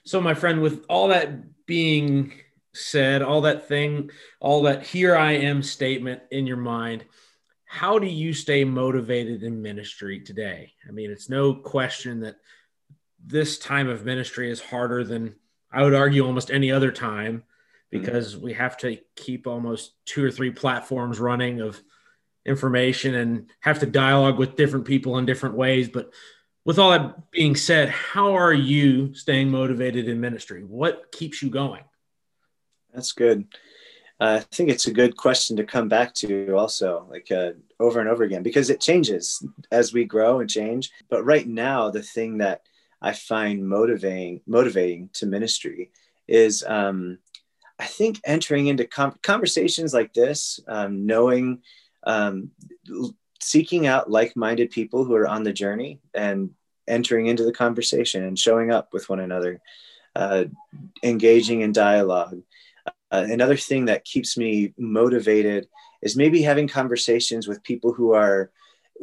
So 0.05 0.19
my 0.19 0.33
friend 0.33 0.63
with 0.63 0.85
all 0.89 1.09
that 1.09 1.65
being 1.67 2.33
said 2.73 3.21
all 3.21 3.41
that 3.41 3.67
thing 3.67 4.09
all 4.39 4.63
that 4.63 4.83
here 4.83 5.15
i 5.15 5.33
am 5.33 5.61
statement 5.61 6.19
in 6.31 6.47
your 6.47 6.57
mind 6.57 7.05
how 7.65 7.99
do 7.99 8.07
you 8.07 8.33
stay 8.33 8.63
motivated 8.63 9.43
in 9.43 9.61
ministry 9.61 10.19
today? 10.19 10.73
I 10.87 10.91
mean 10.91 11.11
it's 11.11 11.29
no 11.29 11.53
question 11.53 12.21
that 12.21 12.37
this 13.23 13.59
time 13.59 13.89
of 13.89 14.05
ministry 14.05 14.49
is 14.49 14.59
harder 14.59 15.03
than 15.03 15.35
i 15.73 15.83
would 15.83 15.95
argue 15.95 16.25
almost 16.25 16.51
any 16.51 16.71
other 16.71 16.91
time 16.91 17.43
because 17.93 18.35
we 18.35 18.53
have 18.53 18.75
to 18.75 18.97
keep 19.15 19.45
almost 19.45 19.93
two 20.05 20.25
or 20.25 20.31
three 20.31 20.49
platforms 20.49 21.19
running 21.19 21.61
of 21.61 21.79
information 22.43 23.13
and 23.13 23.51
have 23.59 23.79
to 23.79 23.85
dialogue 23.85 24.39
with 24.39 24.55
different 24.55 24.85
people 24.85 25.19
in 25.19 25.27
different 25.27 25.55
ways. 25.55 25.89
But 25.89 26.11
with 26.65 26.79
all 26.79 26.89
that 26.89 27.29
being 27.31 27.55
said, 27.55 27.89
how 27.89 28.35
are 28.35 28.53
you 28.53 29.13
staying 29.13 29.49
motivated 29.49 30.07
in 30.07 30.19
ministry? 30.19 30.63
What 30.63 31.11
keeps 31.11 31.43
you 31.43 31.51
going? 31.51 31.83
That's 32.93 33.11
good. 33.11 33.45
I 34.19 34.39
think 34.39 34.69
it's 34.69 34.87
a 34.87 34.93
good 34.93 35.15
question 35.15 35.57
to 35.57 35.63
come 35.63 35.87
back 35.87 36.13
to 36.15 36.55
also, 36.55 37.05
like 37.11 37.31
uh, 37.31 37.51
over 37.79 37.99
and 37.99 38.09
over 38.09 38.23
again, 38.23 38.41
because 38.41 38.69
it 38.69 38.81
changes 38.81 39.45
as 39.71 39.93
we 39.93 40.05
grow 40.05 40.39
and 40.39 40.49
change. 40.49 40.91
But 41.09 41.25
right 41.25 41.47
now, 41.47 41.91
the 41.91 42.01
thing 42.01 42.37
that 42.39 42.61
I 43.03 43.11
find 43.11 43.67
motivating 43.67 44.41
motivating 44.47 45.09
to 45.13 45.25
ministry 45.25 45.91
is 46.27 46.63
um, 46.65 47.19
I 47.77 47.85
think 47.85 48.21
entering 48.23 48.67
into 48.67 48.85
com- 48.85 49.19
conversations 49.21 49.93
like 49.93 50.13
this, 50.13 50.59
um, 50.67 51.05
knowing, 51.05 51.61
um, 52.05 52.51
seeking 53.41 53.87
out 53.87 54.09
like-minded 54.09 54.71
people 54.71 55.03
who 55.03 55.15
are 55.15 55.27
on 55.27 55.43
the 55.43 55.51
journey 55.51 55.99
and 56.13 56.51
entering 56.87 57.27
into 57.27 57.43
the 57.43 57.51
conversation 57.51 58.23
and 58.23 58.39
showing 58.39 58.71
up 58.71 58.93
with 58.93 59.09
one 59.09 59.19
another, 59.19 59.61
uh, 60.15 60.45
engaging 61.03 61.61
in 61.61 61.73
dialogue. 61.73 62.41
Uh, 63.11 63.25
another 63.29 63.57
thing 63.57 63.85
that 63.85 64.05
keeps 64.05 64.37
me 64.37 64.73
motivated 64.77 65.67
is 66.01 66.15
maybe 66.15 66.41
having 66.41 66.67
conversations 66.67 67.47
with 67.47 67.63
people 67.63 67.91
who 67.91 68.13
are 68.13 68.51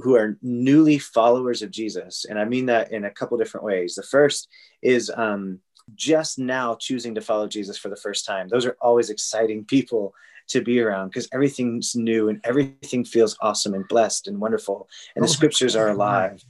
who 0.03 0.17
are 0.17 0.37
newly 0.43 0.99
followers 0.99 1.63
of 1.63 1.71
Jesus, 1.71 2.25
and 2.29 2.39
I 2.39 2.45
mean 2.45 2.67
that 2.67 2.93
in 2.93 3.05
a 3.05 3.11
couple 3.11 3.39
different 3.39 3.65
ways. 3.65 3.95
The 3.95 4.03
first 4.03 4.49
is 4.83 5.11
um, 5.15 5.61
just 5.95 6.39
now 6.39 6.75
choosing 6.75 7.15
to 7.15 7.21
follow 7.21 7.47
Jesus 7.47 7.79
for 7.79 7.89
the 7.89 7.97
first 7.97 8.27
time. 8.27 8.49
Those 8.49 8.67
are 8.67 8.77
always 8.81 9.11
exciting 9.11 9.65
people 9.65 10.15
to 10.49 10.61
be 10.61 10.81
around 10.81 11.09
because 11.09 11.29
everything's 11.33 11.95
new 11.95 12.29
and 12.29 12.41
everything 12.45 13.05
feels 13.05 13.37
awesome 13.41 13.75
and 13.75 13.87
blessed 13.89 14.27
and 14.29 14.41
wonderful, 14.41 14.89
and 15.15 15.25
the 15.25 15.29
scriptures 15.29 15.77
are 15.77 15.91
alive. 15.91 16.45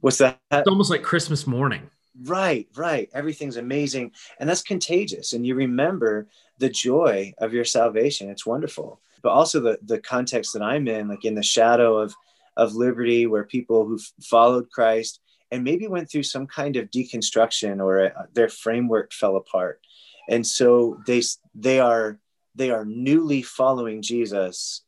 What's 0.00 0.18
that? 0.18 0.38
It's 0.50 0.68
almost 0.68 0.90
like 0.90 1.02
Christmas 1.02 1.46
morning. 1.46 1.90
Right, 2.24 2.66
right. 2.74 3.08
Everything's 3.14 3.56
amazing. 3.56 4.12
And 4.40 4.48
that's 4.48 4.62
contagious. 4.62 5.32
And 5.32 5.46
you 5.46 5.54
remember 5.54 6.26
the 6.58 6.68
joy 6.68 7.32
of 7.38 7.52
your 7.52 7.64
salvation. 7.64 8.28
It's 8.28 8.46
wonderful. 8.46 9.00
But 9.22 9.30
also 9.30 9.60
the, 9.60 9.78
the 9.82 10.00
context 10.00 10.52
that 10.54 10.62
I'm 10.62 10.88
in, 10.88 11.08
like 11.08 11.24
in 11.24 11.34
the 11.34 11.42
shadow 11.42 11.98
of, 11.98 12.14
of 12.58 12.74
liberty, 12.74 13.26
where 13.26 13.44
people 13.44 13.86
who 13.86 13.98
followed 14.20 14.70
Christ 14.70 15.20
and 15.50 15.64
maybe 15.64 15.86
went 15.86 16.10
through 16.10 16.24
some 16.24 16.46
kind 16.46 16.76
of 16.76 16.90
deconstruction 16.90 17.80
or 17.80 18.00
a, 18.00 18.08
uh, 18.08 18.26
their 18.34 18.50
framework 18.50 19.12
fell 19.12 19.36
apart. 19.36 19.80
And 20.28 20.46
so 20.46 21.00
they, 21.06 21.22
they 21.54 21.80
are, 21.80 22.18
they 22.54 22.70
are 22.70 22.84
newly 22.84 23.40
following 23.40 24.02
Jesus 24.02 24.82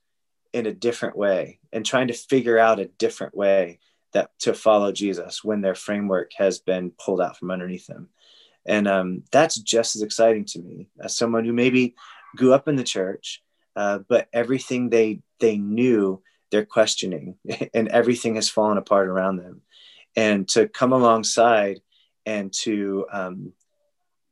in 0.53 0.67
a 0.67 0.75
different 0.75 1.17
way 1.17 1.61
and 1.73 1.87
trying 1.87 2.09
to 2.09 2.15
figure 2.15 2.59
out 2.59 2.81
a 2.81 2.87
different 2.99 3.35
way 3.35 3.79
that 4.13 4.31
to 4.41 4.53
follow 4.53 4.93
Jesus 4.93 5.45
when 5.45 5.61
their 5.61 5.77
framework 5.77 6.33
has 6.37 6.59
been 6.59 6.91
pulled 6.91 7.21
out 7.21 7.39
from 7.39 7.51
underneath 7.51 7.87
them. 7.87 8.09
And 8.67 8.89
um, 8.89 9.23
that's 9.31 9.57
just 9.57 9.97
as 9.97 10.03
exciting 10.03 10.45
to 10.47 10.59
me 10.59 10.89
as 11.01 11.17
someone 11.17 11.45
who 11.45 11.53
maybe 11.53 11.95
grew 12.37 12.53
up 12.53 12.69
in 12.69 12.77
the 12.77 12.85
church, 12.85 13.43
uh, 13.77 14.01
but 14.09 14.29
everything 14.33 14.91
they 14.91 15.23
they 15.39 15.57
knew 15.57 16.23
they're 16.51 16.67
questioning, 16.67 17.37
and 17.75 17.89
everything 17.89 18.37
has 18.37 18.49
fallen 18.49 18.79
apart 18.79 19.09
around 19.09 19.37
them. 19.37 19.63
And 20.17 20.49
to 20.51 20.69
come 20.69 20.93
alongside 20.93 21.81
and 22.27 22.53
to 22.63 23.07
um, 23.13 23.53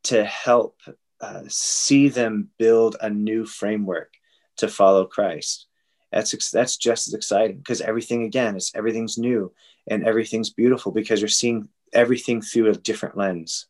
to 0.04 0.24
help 0.24 0.81
uh, 1.20 1.42
see 1.48 2.09
them 2.09 2.48
build 2.59 2.96
a 3.00 3.11
new 3.11 3.44
framework 3.44 4.14
to 4.59 4.68
follow 4.68 5.04
Christ. 5.04 5.66
That's 6.12 6.50
that's 6.50 6.76
just 6.76 7.09
as 7.09 7.14
exciting 7.14 7.59
because 7.59 7.81
everything 7.81 8.24
again 8.24 8.57
is 8.57 8.72
everything's 8.74 9.18
new 9.18 9.52
and 9.87 10.04
everything's 10.04 10.50
beautiful 10.50 10.90
because 10.90 11.20
you're 11.20 11.28
seeing 11.28 11.68
everything 11.92 12.40
through 12.40 12.70
a 12.70 12.74
different 12.74 13.16
lens 13.16 13.66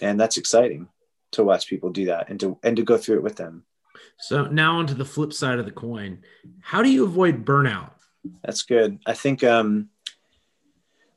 and 0.00 0.18
that's 0.18 0.38
exciting 0.38 0.88
to 1.32 1.44
watch 1.44 1.68
people 1.68 1.90
do 1.90 2.06
that 2.06 2.28
and 2.30 2.40
to 2.40 2.58
and 2.62 2.76
to 2.76 2.82
go 2.82 2.96
through 2.96 3.16
it 3.16 3.22
with 3.22 3.36
them 3.36 3.64
so 4.18 4.46
now 4.46 4.78
onto 4.78 4.94
the 4.94 5.04
flip 5.04 5.32
side 5.32 5.58
of 5.58 5.64
the 5.64 5.72
coin. 5.72 6.18
How 6.60 6.82
do 6.82 6.90
you 6.90 7.04
avoid 7.04 7.44
burnout? 7.44 7.92
That's 8.44 8.62
good. 8.62 8.98
I 9.06 9.14
think 9.14 9.44
um 9.44 9.88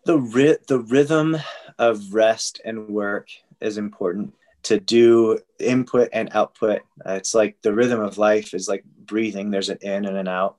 the 0.05 0.19
ri- 0.19 0.57
the 0.67 0.79
rhythm 0.79 1.37
of 1.77 2.13
rest 2.13 2.61
and 2.65 2.89
work 2.89 3.29
is 3.59 3.77
important. 3.77 4.33
To 4.63 4.79
do 4.79 5.39
input 5.59 6.09
and 6.13 6.29
output 6.33 6.81
uh, 7.03 7.13
it's 7.13 7.33
like 7.33 7.57
the 7.63 7.73
rhythm 7.73 7.99
of 7.99 8.17
life 8.17 8.53
is 8.53 8.67
like 8.67 8.83
breathing. 8.83 9.49
There's 9.49 9.69
an 9.69 9.79
in 9.81 10.05
and 10.05 10.17
an 10.17 10.27
out. 10.27 10.57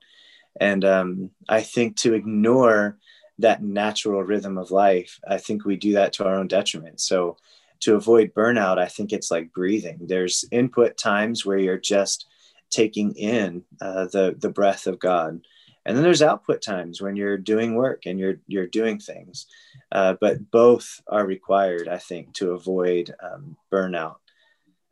And 0.59 0.85
um, 0.85 1.31
i 1.49 1.61
think 1.61 1.97
to 1.97 2.13
ignore 2.13 2.97
that 3.39 3.63
natural 3.63 4.23
rhythm 4.23 4.57
of 4.57 4.71
life, 4.71 5.19
I 5.27 5.37
think 5.37 5.65
we 5.65 5.75
do 5.75 5.93
that 5.93 6.13
to 6.13 6.25
our 6.25 6.35
own 6.35 6.47
detriment. 6.47 6.99
So 6.99 7.37
to 7.83 7.95
avoid 7.95 8.33
burnout, 8.33 8.77
I 8.77 8.87
think 8.87 9.11
it's 9.11 9.31
like 9.31 9.53
breathing. 9.53 9.99
There's 10.01 10.45
input 10.51 10.97
times 10.97 11.45
where 11.45 11.57
you're 11.57 11.77
just 11.77 12.27
taking 12.69 13.13
in 13.15 13.63
uh, 13.81 14.05
the 14.05 14.35
the 14.37 14.49
breath 14.49 14.87
of 14.87 14.99
God, 14.99 15.41
and 15.85 15.95
then 15.95 16.03
there's 16.03 16.21
output 16.21 16.61
times 16.61 17.01
when 17.01 17.15
you're 17.15 17.37
doing 17.37 17.75
work 17.75 18.05
and 18.05 18.19
you're 18.19 18.39
you're 18.47 18.67
doing 18.67 18.99
things. 18.99 19.47
Uh, 19.91 20.15
but 20.19 20.49
both 20.49 21.01
are 21.07 21.25
required, 21.25 21.87
I 21.87 21.97
think, 21.97 22.33
to 22.33 22.51
avoid 22.51 23.13
um, 23.21 23.55
burnout. 23.71 24.15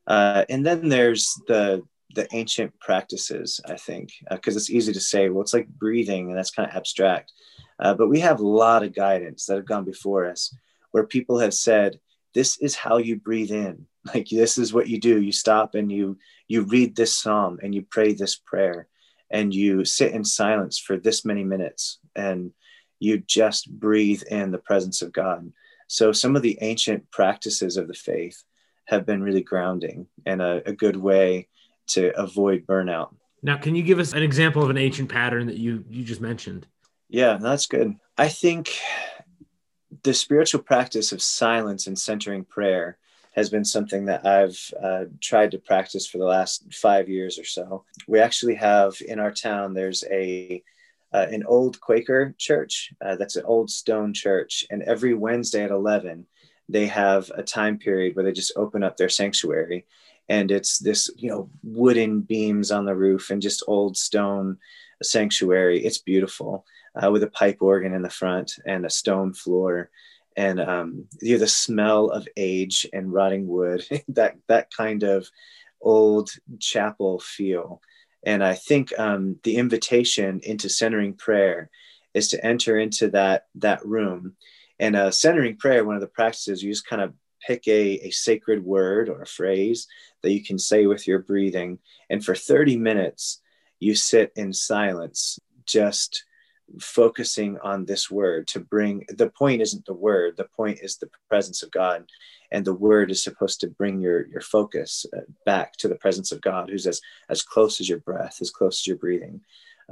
Uh, 0.06 0.46
and 0.50 0.66
then 0.66 0.90
there's 0.90 1.40
the 1.48 1.84
the 2.14 2.28
ancient 2.34 2.78
practices, 2.80 3.62
I 3.66 3.78
think, 3.78 4.12
because 4.30 4.56
uh, 4.56 4.60
it's 4.60 4.70
easy 4.70 4.92
to 4.92 5.00
say, 5.00 5.30
well, 5.30 5.42
it's 5.42 5.54
like 5.54 5.68
breathing, 5.68 6.30
and 6.30 6.38
that's 6.38 6.52
kind 6.52 6.70
of 6.70 6.76
abstract. 6.76 7.32
Uh, 7.80 7.94
but 7.94 8.10
we 8.10 8.20
have 8.20 8.40
a 8.40 8.48
lot 8.48 8.84
of 8.84 8.94
guidance 8.94 9.46
that 9.46 9.56
have 9.56 9.66
gone 9.66 9.86
before 9.86 10.26
us 10.28 10.54
where 10.92 11.06
people 11.06 11.40
have 11.40 11.54
said, 11.54 12.00
this 12.34 12.58
is 12.58 12.76
how 12.76 12.98
you 12.98 13.18
breathe 13.18 13.52
in. 13.52 13.88
Like 14.16 14.30
this 14.30 14.58
is 14.58 14.74
what 14.74 14.88
you 14.88 15.00
do. 15.00 15.22
You 15.22 15.32
stop 15.32 15.76
and 15.76 15.92
you 15.92 16.18
you 16.48 16.64
read 16.64 16.96
this 16.96 17.16
psalm 17.16 17.60
and 17.62 17.76
you 17.76 17.84
pray 17.84 18.14
this 18.14 18.36
prayer 18.36 18.88
and 19.30 19.54
you 19.54 19.86
sit 19.86 20.12
in 20.12 20.24
silence 20.24 20.80
for 20.80 20.98
this 20.98 21.24
many 21.24 21.44
minutes 21.44 22.00
and 22.16 22.52
you 23.00 23.20
just 23.20 23.72
breathe 23.72 24.24
in 24.24 24.50
the 24.50 24.58
presence 24.58 25.04
of 25.04 25.14
God. 25.14 25.54
So 25.88 26.12
some 26.12 26.36
of 26.36 26.42
the 26.42 26.58
ancient 26.62 27.12
practices 27.12 27.78
of 27.78 27.88
the 27.88 27.94
faith 27.94 28.44
have 28.86 29.06
been 29.06 29.22
really 29.22 29.44
grounding 29.44 30.08
and 30.26 30.42
a, 30.42 30.68
a 30.68 30.74
good 30.74 30.96
way 30.96 31.48
to 31.88 32.18
avoid 32.20 32.66
burnout. 32.66 33.14
Now, 33.44 33.58
can 33.58 33.76
you 33.76 33.84
give 33.84 34.00
us 34.00 34.14
an 34.14 34.24
example 34.24 34.64
of 34.64 34.70
an 34.70 34.78
ancient 34.78 35.10
pattern 35.10 35.48
that 35.48 35.58
you 35.58 35.84
you 35.90 36.04
just 36.04 36.22
mentioned? 36.22 36.68
Yeah, 37.10 37.38
that's 37.38 37.66
good. 37.66 37.96
I 38.18 38.30
think 38.30 38.78
the 40.04 40.14
spiritual 40.14 40.62
practice 40.62 41.12
of 41.12 41.22
silence 41.22 41.88
and 41.88 41.98
centering 41.98 42.44
prayer 42.44 42.98
has 43.34 43.50
been 43.50 43.64
something 43.64 44.06
that 44.06 44.26
I've 44.26 44.74
uh, 44.82 45.06
tried 45.22 45.52
to 45.52 45.58
practice 45.58 46.06
for 46.06 46.18
the 46.18 46.26
last 46.26 46.74
five 46.74 47.08
years 47.08 47.40
or 47.40 47.46
so. 47.46 47.86
We 48.08 48.20
actually 48.20 48.56
have 48.56 48.96
in 49.08 49.20
our 49.20 49.32
town, 49.32 49.74
there's 49.74 50.04
a 50.10 50.64
uh, 51.14 51.28
an 51.30 51.44
old 51.46 51.80
Quaker 51.82 52.34
church 52.38 52.94
uh, 53.02 53.18
that's 53.18 53.36
an 53.36 53.44
old 53.44 53.70
stone 53.70 54.14
church, 54.14 54.66
and 54.70 54.82
every 54.84 55.14
Wednesday 55.14 55.64
at 55.64 55.72
eleven, 55.72 56.26
they 56.70 56.88
have 56.88 57.30
a 57.36 57.44
time 57.44 57.78
period 57.78 58.16
where 58.16 58.24
they 58.24 58.32
just 58.32 58.54
open 58.56 58.82
up 58.82 58.96
their 58.96 59.10
sanctuary, 59.10 59.86
and 60.30 60.52
it's 60.52 60.80
this 60.80 61.10
you 61.18 61.30
know 61.30 61.50
wooden 61.64 62.22
beams 62.22 62.72
on 62.72 62.86
the 62.86 62.96
roof 62.96 63.30
and 63.30 63.42
just 63.42 63.64
old 63.68 63.98
stone 63.98 64.58
sanctuary. 65.04 65.84
It's 65.84 65.98
beautiful 65.98 66.66
uh, 66.96 67.12
with 67.12 67.24
a 67.24 67.28
pipe 67.28 67.58
organ 67.62 67.94
in 67.94 68.02
the 68.02 68.10
front 68.10 68.54
and 68.66 68.86
a 68.86 68.90
stone 68.90 69.34
floor. 69.34 69.90
And 70.36 70.60
um, 70.60 71.06
you 71.22 71.34
know, 71.34 71.40
the 71.40 71.48
smell 71.48 72.10
of 72.10 72.28
age 72.38 72.88
and 72.94 73.12
rotting 73.12 73.48
wood 73.48 73.86
that 74.10 74.38
that 74.48 74.74
kind 74.74 75.04
of 75.04 75.28
old 75.82 76.32
chapel 76.60 77.20
feel. 77.20 77.82
And 78.24 78.44
i 78.44 78.54
think 78.54 78.98
um, 79.00 79.38
the 79.44 79.58
invitation 79.58 80.40
into 80.44 80.70
centering 80.70 81.16
prayer 81.16 81.70
is 82.14 82.28
to 82.30 82.46
enter 82.46 82.78
into 82.78 83.10
that 83.10 83.48
that 83.56 83.86
room. 83.86 84.36
And 84.80 84.96
uh, 84.96 85.12
centering 85.12 85.58
prayer 85.58 85.84
one 85.84 85.96
of 85.96 86.02
the 86.02 86.08
practices 86.08 86.64
you 86.64 86.72
just 86.72 86.88
kind 86.88 87.02
of 87.02 87.14
pick 87.46 87.68
a, 87.68 88.08
a 88.08 88.12
sacred 88.12 88.64
word 88.64 89.10
or 89.10 89.24
a 89.24 89.28
phrase 89.28 89.88
that 90.22 90.32
you 90.32 90.44
can 90.44 90.60
say 90.60 90.86
with 90.86 91.08
your 91.08 91.20
breathing. 91.20 91.80
And 92.10 92.24
for 92.24 92.36
30 92.36 92.78
minutes 92.78 93.42
you 93.80 93.96
sit 93.96 94.32
in 94.36 94.54
silence 94.54 95.40
just 95.66 96.26
focusing 96.80 97.58
on 97.60 97.86
this 97.86 98.10
word 98.10 98.48
to 98.48 98.60
bring 98.60 99.06
the 99.10 99.30
point 99.30 99.62
isn't 99.62 99.86
the 99.86 99.94
word 99.94 100.38
the 100.38 100.48
point 100.56 100.80
is 100.82 100.98
the 100.98 101.10
presence 101.30 101.64
of 101.64 101.72
god. 101.72 102.06
And 102.54 102.66
the 102.66 102.74
word 102.74 103.12
is 103.12 103.24
supposed 103.24 103.62
to 103.62 103.68
bring 103.68 104.00
your 104.00 104.28
your 104.28 104.42
focus 104.42 105.06
uh, 105.16 105.22
back 105.46 105.74
to 105.78 105.88
the 105.88 105.96
presence 105.96 106.32
of 106.32 106.42
god 106.42 106.70
who's 106.70 106.88
as 106.88 107.02
as 107.30 107.42
close 107.42 107.80
as 107.80 107.90
your 107.90 108.00
breath 108.00 108.38
as 108.42 108.52
close 108.52 108.82
as 108.82 108.88
your 108.88 108.98
breathing. 108.98 109.42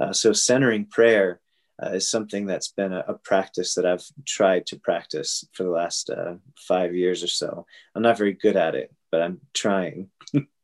Uh, 0.00 0.12
so 0.12 0.32
centering 0.32 0.86
prayer 0.86 1.40
uh, 1.82 1.90
is 1.90 2.10
something 2.10 2.46
that's 2.46 2.68
been 2.68 2.92
a, 2.92 3.04
a, 3.08 3.14
practice 3.14 3.74
that 3.74 3.86
i've 3.86 4.04
tried 4.26 4.66
to 4.66 4.78
practice 4.78 5.44
for 5.52 5.64
the 5.64 5.70
last 5.70 6.10
uh, 6.10 6.34
five 6.56 6.94
years 6.94 7.22
or 7.22 7.26
so. 7.26 7.66
I'm 7.94 8.02
not 8.02 8.18
very 8.18 8.34
good 8.34 8.56
at 8.56 8.74
it 8.74 8.94
but 9.10 9.22
i'm 9.22 9.40
trying 9.54 10.10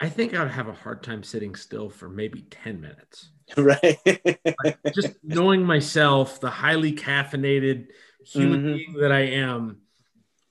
i 0.00 0.08
think 0.08 0.34
i 0.34 0.42
would 0.42 0.50
have 0.50 0.68
a 0.68 0.72
hard 0.72 1.02
time 1.02 1.22
sitting 1.22 1.54
still 1.54 1.88
for 1.88 2.08
maybe 2.08 2.42
10 2.50 2.80
minutes 2.80 3.30
right 3.56 3.98
just 4.94 5.14
knowing 5.22 5.64
myself 5.64 6.40
the 6.40 6.50
highly 6.50 6.92
caffeinated 6.92 7.86
human 8.24 8.60
mm-hmm. 8.60 8.76
being 8.76 8.92
that 8.94 9.12
i 9.12 9.20
am 9.20 9.78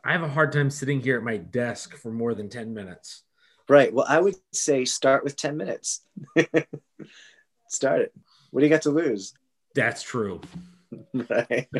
i 0.03 0.11
have 0.11 0.23
a 0.23 0.29
hard 0.29 0.51
time 0.51 0.69
sitting 0.69 0.99
here 0.99 1.17
at 1.17 1.23
my 1.23 1.37
desk 1.37 1.95
for 1.95 2.11
more 2.11 2.33
than 2.33 2.49
10 2.49 2.73
minutes 2.73 3.23
Right. 3.69 3.93
Well, 3.93 4.05
I 4.09 4.19
would 4.19 4.35
say 4.51 4.83
start 4.83 5.23
with 5.23 5.37
10 5.37 5.55
minutes. 5.55 6.01
start 7.69 8.01
it. 8.01 8.13
What 8.49 8.61
do 8.61 8.65
you 8.65 8.69
got 8.69 8.81
to 8.81 8.89
lose? 8.89 9.35
That's 9.75 10.01
true. 10.01 10.41
right. 11.13 11.69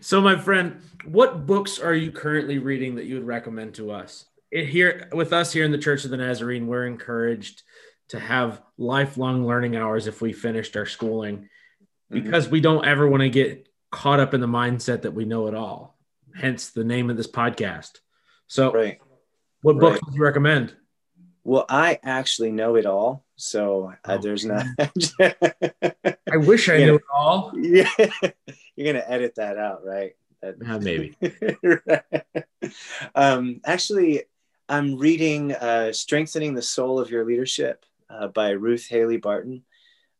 So, 0.00 0.22
my 0.22 0.38
friend, 0.38 0.80
what 1.04 1.44
books 1.44 1.78
are 1.78 1.92
you 1.92 2.10
currently 2.10 2.56
reading 2.56 2.94
that 2.94 3.04
you 3.04 3.16
would 3.16 3.26
recommend 3.26 3.74
to 3.74 3.90
us? 3.90 4.24
It, 4.54 4.68
here 4.68 5.08
with 5.12 5.32
us 5.32 5.52
here 5.52 5.64
in 5.64 5.72
the 5.72 5.78
Church 5.78 6.04
of 6.04 6.12
the 6.12 6.16
Nazarene, 6.16 6.68
we're 6.68 6.86
encouraged 6.86 7.62
to 8.10 8.20
have 8.20 8.62
lifelong 8.78 9.44
learning 9.44 9.74
hours 9.74 10.06
if 10.06 10.22
we 10.22 10.32
finished 10.32 10.76
our 10.76 10.86
schooling, 10.86 11.38
mm-hmm. 11.38 12.22
because 12.22 12.44
mm-hmm. 12.44 12.52
we 12.52 12.60
don't 12.60 12.86
ever 12.86 13.08
want 13.08 13.22
to 13.22 13.30
get 13.30 13.68
caught 13.90 14.20
up 14.20 14.32
in 14.32 14.40
the 14.40 14.46
mindset 14.46 15.02
that 15.02 15.12
we 15.12 15.24
know 15.24 15.48
it 15.48 15.56
all. 15.56 15.98
Hence 16.36 16.70
the 16.70 16.84
name 16.84 17.10
of 17.10 17.16
this 17.16 17.26
podcast. 17.26 17.98
So, 18.46 18.72
right. 18.72 19.00
what 19.62 19.80
books 19.80 19.98
would 20.06 20.14
you 20.14 20.22
recommend? 20.22 20.76
Well, 21.42 21.66
I 21.68 21.98
actually 22.04 22.52
know 22.52 22.76
it 22.76 22.86
all. 22.86 23.24
So 23.36 23.92
uh, 24.04 24.16
oh, 24.16 24.18
there's 24.18 24.44
not. 24.44 24.66
I 25.20 26.36
wish 26.36 26.68
I 26.68 26.78
knew 26.78 26.94
it 26.94 27.02
all. 27.12 27.52
Yeah, 27.56 27.90
you're 28.76 28.92
gonna 28.92 29.04
edit 29.04 29.34
that 29.34 29.58
out, 29.58 29.84
right? 29.84 30.12
That, 30.40 30.56
uh, 30.64 30.78
maybe. 30.78 31.16
um, 33.14 33.60
actually, 33.64 34.22
I'm 34.68 34.96
reading 34.96 35.52
uh, 35.52 35.92
"Strengthening 35.92 36.54
the 36.54 36.62
Soul 36.62 36.98
of 36.98 37.10
Your 37.10 37.24
Leadership" 37.24 37.84
uh, 38.08 38.28
by 38.28 38.50
Ruth 38.50 38.86
Haley 38.86 39.18
Barton 39.18 39.62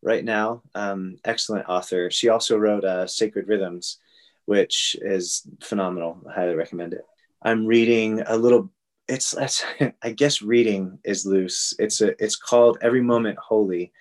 right 0.03 0.25
now. 0.25 0.63
Um, 0.75 1.17
excellent 1.25 1.69
author. 1.69 2.11
She 2.11 2.29
also 2.29 2.59
wrote 2.59 2.85
uh, 2.85 3.07
"Sacred 3.07 3.49
Rhythms," 3.49 3.99
which 4.45 4.97
is 5.01 5.47
phenomenal. 5.63 6.21
I 6.29 6.35
highly 6.35 6.55
recommend 6.57 6.93
it. 6.93 7.07
I'm 7.43 7.65
reading 7.67 8.23
a 8.27 8.37
little 8.37 8.71
it's 9.09 9.31
that's 9.31 9.65
I 10.03 10.11
guess 10.11 10.43
reading 10.43 10.99
is 11.05 11.25
loose. 11.25 11.75
It's 11.79 12.03
a 12.03 12.23
it's 12.23 12.37
called 12.37 12.79
Every 12.83 13.03
Moment 13.03 13.39
Holy. 13.39 13.93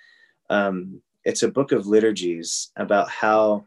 Um, 0.50 1.02
it's 1.24 1.44
a 1.44 1.48
book 1.52 1.72
of 1.72 1.88
liturgies 1.88 2.72
about 2.76 3.10
how 3.10 3.66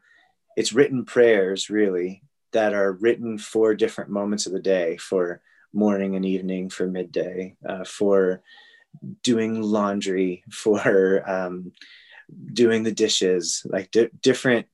it's 0.59 0.75
written 0.75 1.07
prayers 1.07 1.71
really 1.71 2.23
that 2.53 2.75
are 2.75 2.93
written 2.93 3.39
for 3.39 3.75
different 3.75 4.11
moments 4.11 4.45
of 4.45 4.53
the 4.53 4.61
day 4.61 4.99
for 4.99 5.41
morning 5.77 6.17
and 6.17 6.25
evening 6.25 6.71
for 6.71 6.87
midday 6.87 7.55
uh, 7.69 7.85
for 7.85 8.43
doing 9.23 9.61
laundry 9.61 10.43
for 10.51 11.23
um, 11.31 11.73
doing 12.53 12.83
the 12.83 12.93
dishes 12.93 13.65
like 13.69 13.91
di- 13.91 14.11
different 14.23 14.67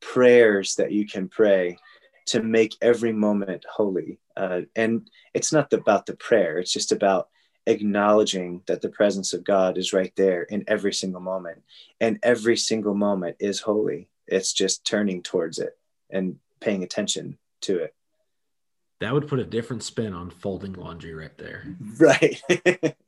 prayers 0.00 0.74
that 0.76 0.92
you 0.92 1.06
can 1.06 1.28
pray 1.28 1.78
to 2.26 2.42
make 2.42 2.74
every 2.80 3.12
moment 3.12 3.64
holy. 3.70 4.18
Uh, 4.36 4.62
and 4.74 5.08
it's 5.34 5.52
not 5.52 5.72
about 5.72 6.06
the 6.06 6.16
prayer, 6.16 6.58
it's 6.58 6.72
just 6.72 6.92
about 6.92 7.28
acknowledging 7.66 8.62
that 8.66 8.82
the 8.82 8.88
presence 8.88 9.32
of 9.32 9.44
God 9.44 9.78
is 9.78 9.92
right 9.92 10.12
there 10.16 10.42
in 10.42 10.64
every 10.66 10.92
single 10.92 11.20
moment. 11.20 11.62
And 12.00 12.18
every 12.22 12.56
single 12.56 12.94
moment 12.94 13.36
is 13.40 13.60
holy. 13.60 14.10
It's 14.26 14.52
just 14.52 14.84
turning 14.84 15.22
towards 15.22 15.58
it 15.58 15.78
and 16.10 16.36
paying 16.60 16.82
attention 16.82 17.38
to 17.62 17.78
it. 17.78 17.94
That 19.00 19.12
would 19.12 19.28
put 19.28 19.40
a 19.40 19.44
different 19.44 19.82
spin 19.82 20.14
on 20.14 20.30
folding 20.30 20.72
laundry 20.72 21.14
right 21.14 21.36
there. 21.36 21.64
Right. 21.98 22.40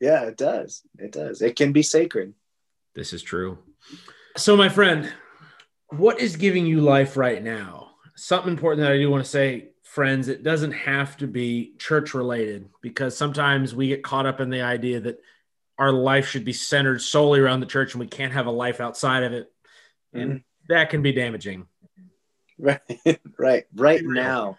yeah, 0.01 0.25
it 0.25 0.37
does. 0.37 0.83
It 0.99 1.13
does. 1.13 1.43
It 1.43 1.57
can 1.57 1.73
be 1.73 1.83
sacred. 1.83 2.35
This 2.95 3.13
is 3.13 3.23
true. 3.23 3.59
So, 4.37 4.57
my 4.57 4.69
friend, 4.69 5.13
what 5.89 6.21
is 6.21 6.37
giving 6.37 6.67
you 6.67 6.81
life 6.81 7.17
right 7.17 7.43
now? 7.43 7.87
something 8.17 8.53
important 8.53 8.83
that 8.83 8.93
I 8.93 8.97
do 8.97 9.11
want 9.11 9.25
to 9.25 9.31
say, 9.31 9.69
friends, 9.83 10.29
it 10.29 10.43
doesn't 10.43 10.73
have 10.73 11.17
to 11.19 11.27
be 11.27 11.75
church 11.79 12.15
related 12.15 12.69
because 12.83 13.17
sometimes 13.17 13.75
we 13.75 13.89
get 13.89 14.03
caught 14.03 14.27
up 14.27 14.41
in 14.41 14.51
the 14.51 14.63
idea 14.63 15.01
that 15.01 15.19
our 15.79 15.93
life 15.93 16.27
should 16.27 16.45
be 16.45 16.55
centered 16.55 17.01
solely 17.01 17.39
around 17.39 17.61
the 17.61 17.67
church 17.67 17.93
and 17.93 18.01
we 18.01 18.07
can't 18.07 18.33
have 18.33 18.47
a 18.47 18.51
life 18.51 18.81
outside 18.81 19.23
of 19.23 19.33
it. 19.33 19.53
And 20.13 20.31
mm-hmm. 20.31 20.39
that 20.71 20.91
can 20.91 21.03
be 21.03 21.13
damaging. 21.13 21.67
Right. 22.59 22.81
right. 23.39 23.65
Right 23.75 24.01
now. 24.03 24.57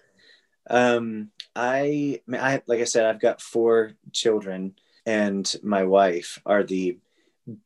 Um, 0.69 1.29
I, 1.55 2.21
I, 2.31 2.61
like 2.67 2.81
I 2.81 2.85
said, 2.85 3.05
I've 3.05 3.21
got 3.21 3.41
four 3.41 3.93
children 4.11 4.75
and 5.05 5.51
my 5.63 5.83
wife 5.83 6.39
are 6.45 6.63
the 6.63 6.97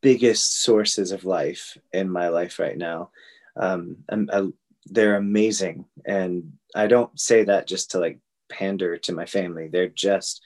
biggest 0.00 0.62
sources 0.62 1.10
of 1.10 1.24
life 1.24 1.76
in 1.92 2.08
my 2.08 2.28
life 2.28 2.58
right 2.58 2.78
now. 2.78 3.10
Um, 3.56 3.98
I 4.08 4.48
they're 4.86 5.14
amazing 5.14 5.84
and 6.04 6.54
i 6.74 6.88
don't 6.88 7.18
say 7.18 7.44
that 7.44 7.68
just 7.68 7.92
to 7.92 8.00
like 8.00 8.18
pander 8.52 8.96
to 8.98 9.12
my 9.12 9.26
family. 9.26 9.68
They're 9.68 9.88
just 9.88 10.42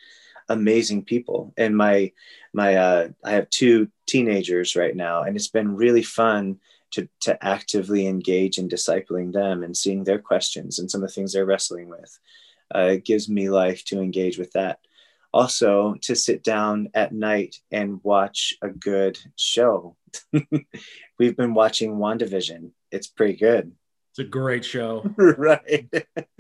amazing 0.49 1.05
people. 1.05 1.53
And 1.57 1.77
my 1.77 2.13
my 2.53 2.77
uh, 2.77 3.09
i 3.25 3.33
have 3.33 3.51
two 3.51 3.89
teenagers 4.07 4.77
right 4.77 4.95
now 4.95 5.23
and 5.23 5.37
it's 5.37 5.49
been 5.49 5.77
really 5.77 6.03
fun 6.03 6.59
to 6.93 7.09
to 7.21 7.45
actively 7.45 8.07
engage 8.07 8.59
in 8.59 8.69
discipling 8.69 9.33
them 9.33 9.63
and 9.63 9.77
seeing 9.77 10.05
their 10.05 10.21
questions 10.21 10.79
and 10.79 10.91
some 10.91 11.03
of 11.03 11.09
the 11.09 11.15
things 11.15 11.33
they're 11.33 11.45
wrestling 11.45 11.89
with 11.89 12.19
uh, 12.75 12.91
it 12.93 13.05
gives 13.05 13.29
me 13.29 13.51
life 13.51 13.85
to 13.85 14.01
engage 14.01 14.39
with 14.39 14.53
that 14.53 14.79
also 15.33 15.95
to 16.01 16.15
sit 16.15 16.43
down 16.43 16.89
at 16.95 17.13
night 17.13 17.57
and 17.71 18.01
watch 18.03 18.55
a 18.63 18.69
good 18.69 19.19
show 19.37 19.97
we've 21.19 21.37
been 21.37 21.55
watching 21.55 21.97
WandaVision 21.97 22.71
it's 22.91 23.07
pretty 23.07 23.37
good 23.37 23.73
it's 24.17 24.27
a 24.27 24.31
great 24.31 24.65
show. 24.65 25.05
right. 25.19 25.93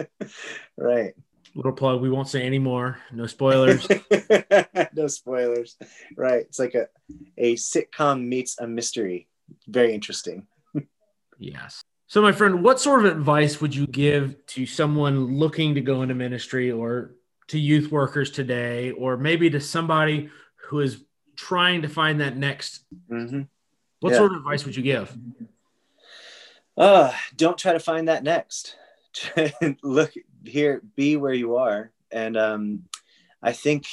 right. 0.78 1.12
Little 1.54 1.72
plug. 1.72 2.00
We 2.00 2.08
won't 2.08 2.26
say 2.26 2.40
any 2.40 2.58
more. 2.58 2.96
No 3.12 3.26
spoilers. 3.26 3.86
no 4.94 5.08
spoilers. 5.08 5.76
Right. 6.16 6.40
It's 6.40 6.58
like 6.58 6.74
a, 6.74 6.86
a 7.36 7.54
sitcom 7.56 8.24
meets 8.24 8.58
a 8.58 8.66
mystery. 8.66 9.28
Very 9.68 9.92
interesting. 9.92 10.46
yes. 11.38 11.82
So, 12.08 12.22
my 12.22 12.32
friend, 12.32 12.62
what 12.62 12.78
sort 12.78 13.04
of 13.04 13.16
advice 13.16 13.60
would 13.60 13.74
you 13.74 13.86
give 13.86 14.46
to 14.48 14.64
someone 14.64 15.38
looking 15.38 15.74
to 15.74 15.80
go 15.80 16.02
into 16.02 16.14
ministry 16.14 16.70
or 16.70 17.16
to 17.48 17.58
youth 17.58 17.90
workers 17.90 18.30
today, 18.30 18.92
or 18.92 19.16
maybe 19.16 19.50
to 19.50 19.60
somebody 19.60 20.30
who 20.68 20.80
is 20.80 21.04
trying 21.34 21.82
to 21.82 21.88
find 21.88 22.20
that 22.20 22.36
next? 22.36 22.84
Mm-hmm. 23.10 23.42
What 24.00 24.10
yeah. 24.10 24.16
sort 24.18 24.32
of 24.32 24.38
advice 24.38 24.64
would 24.64 24.76
you 24.76 24.82
give? 24.82 25.16
uh, 26.76 27.12
don't 27.36 27.58
try 27.58 27.72
to 27.72 27.80
find 27.80 28.08
that 28.08 28.22
next. 28.22 28.76
Look 29.82 30.12
here, 30.44 30.82
be 30.94 31.16
where 31.16 31.32
you 31.32 31.56
are. 31.56 31.90
And 32.12 32.36
um, 32.36 32.84
I 33.42 33.52
think 33.52 33.86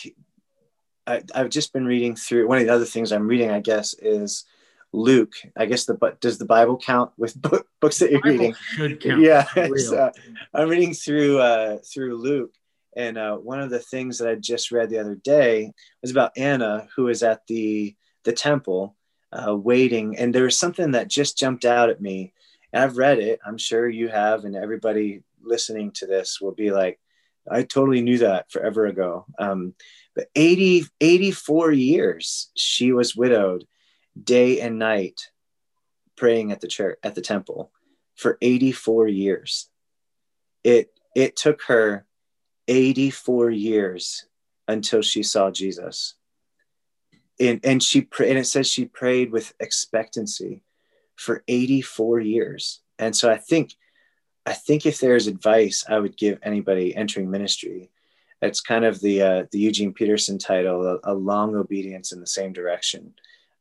I, 1.08 1.23
have 1.34 1.49
just 1.49 1.73
been 1.73 1.86
reading 1.86 2.15
through 2.15 2.47
one 2.47 2.60
of 2.60 2.65
the 2.65 2.73
other 2.73 2.86
things 2.86 3.12
I'm 3.12 3.28
reading, 3.28 3.49
I 3.49 3.60
guess, 3.60 3.95
is 3.95 4.45
Luke. 4.93 5.34
I 5.58 5.65
guess 5.65 5.86
the 5.86 5.95
but 5.95 6.21
does 6.21 6.38
the 6.38 6.45
Bible 6.45 6.77
count 6.77 7.12
with 7.17 7.39
book, 7.41 7.67
books 7.82 7.99
that 7.99 8.12
you're 8.12 8.21
Bible 8.21 8.38
reading? 8.38 8.53
Should 8.53 8.99
count. 9.03 9.21
Yeah, 9.21 9.45
so 9.77 10.12
I'm 10.53 10.69
reading 10.69 10.93
through 10.93 11.39
uh, 11.39 11.77
through 11.79 12.17
Luke, 12.17 12.53
and 12.95 13.17
uh, 13.17 13.38
one 13.38 13.60
of 13.60 13.69
the 13.69 13.79
things 13.79 14.19
that 14.19 14.29
I 14.29 14.36
just 14.36 14.71
read 14.71 14.89
the 14.89 14.99
other 14.99 15.15
day 15.15 15.73
was 16.01 16.12
about 16.12 16.38
Anna, 16.38 16.88
who 16.95 17.08
is 17.08 17.23
at 17.23 17.45
the 17.47 17.95
the 18.23 18.34
temple 18.34 18.95
uh, 19.32 19.56
waiting, 19.56 20.17
and 20.17 20.34
there 20.34 20.43
was 20.43 20.58
something 20.58 20.91
that 20.91 21.08
just 21.10 21.38
jumped 21.38 21.65
out 21.65 21.89
at 21.89 22.01
me 22.01 22.34
and 22.73 22.84
I've 22.84 22.97
read 22.97 23.19
it. 23.19 23.39
I'm 23.45 23.58
sure 23.58 23.88
you 23.88 24.10
have, 24.10 24.43
and 24.43 24.56
everybody 24.56 25.21
listening 25.41 25.91
to 25.91 26.08
this 26.08 26.41
will 26.41 26.53
be 26.53 26.71
like, 26.71 26.99
I 27.49 27.63
totally 27.63 28.01
knew 28.01 28.17
that 28.19 28.51
forever 28.51 28.88
ago. 28.88 29.25
Um, 29.38 29.75
but 30.15 30.27
80, 30.36 30.86
84 30.99 31.71
years 31.71 32.51
she 32.56 32.91
was 32.91 33.15
widowed 33.15 33.65
day 34.21 34.60
and 34.60 34.80
night 34.80 35.30
praying 36.15 36.52
at 36.52 36.62
the 36.62 36.67
church 36.67 36.97
at 37.04 37.15
the 37.15 37.21
temple 37.21 37.71
for 38.15 38.38
84 38.41 39.08
years. 39.08 39.69
It 40.63 40.93
it 41.15 41.36
took 41.36 41.63
her 41.63 42.06
84 42.67 43.52
years 43.52 44.26
until 44.67 45.02
she 45.02 45.23
saw 45.23 45.52
Jesus. 45.52 46.15
And, 47.39 47.60
and 47.63 47.82
she 47.82 48.08
and 48.19 48.38
it 48.38 48.47
says 48.47 48.67
she 48.67 48.86
prayed 48.86 49.32
with 49.32 49.54
expectancy 49.60 50.63
for 51.15 51.43
84 51.47 52.19
years. 52.21 52.82
And 52.99 53.15
so 53.15 53.30
I 53.30 53.38
think 53.38 53.76
I 54.45 54.54
think 54.54 54.86
if 54.86 54.99
there's 54.99 55.28
advice 55.28 55.84
I 55.88 55.99
would 55.99 56.17
give 56.17 56.39
anybody 56.43 56.95
entering 56.95 57.30
ministry, 57.30 57.89
it's 58.41 58.62
kind 58.62 58.86
of 58.86 58.99
the 58.99 59.21
uh, 59.21 59.43
the 59.52 59.60
Eugene 59.60 59.93
Peterson 59.93 60.38
title, 60.38 60.86
a, 60.86 61.12
a, 61.12 61.13
long 61.13 61.56
obedience 61.56 62.12
in 62.12 62.19
the 62.19 62.28
same 62.28 62.52
direction. 62.52 63.13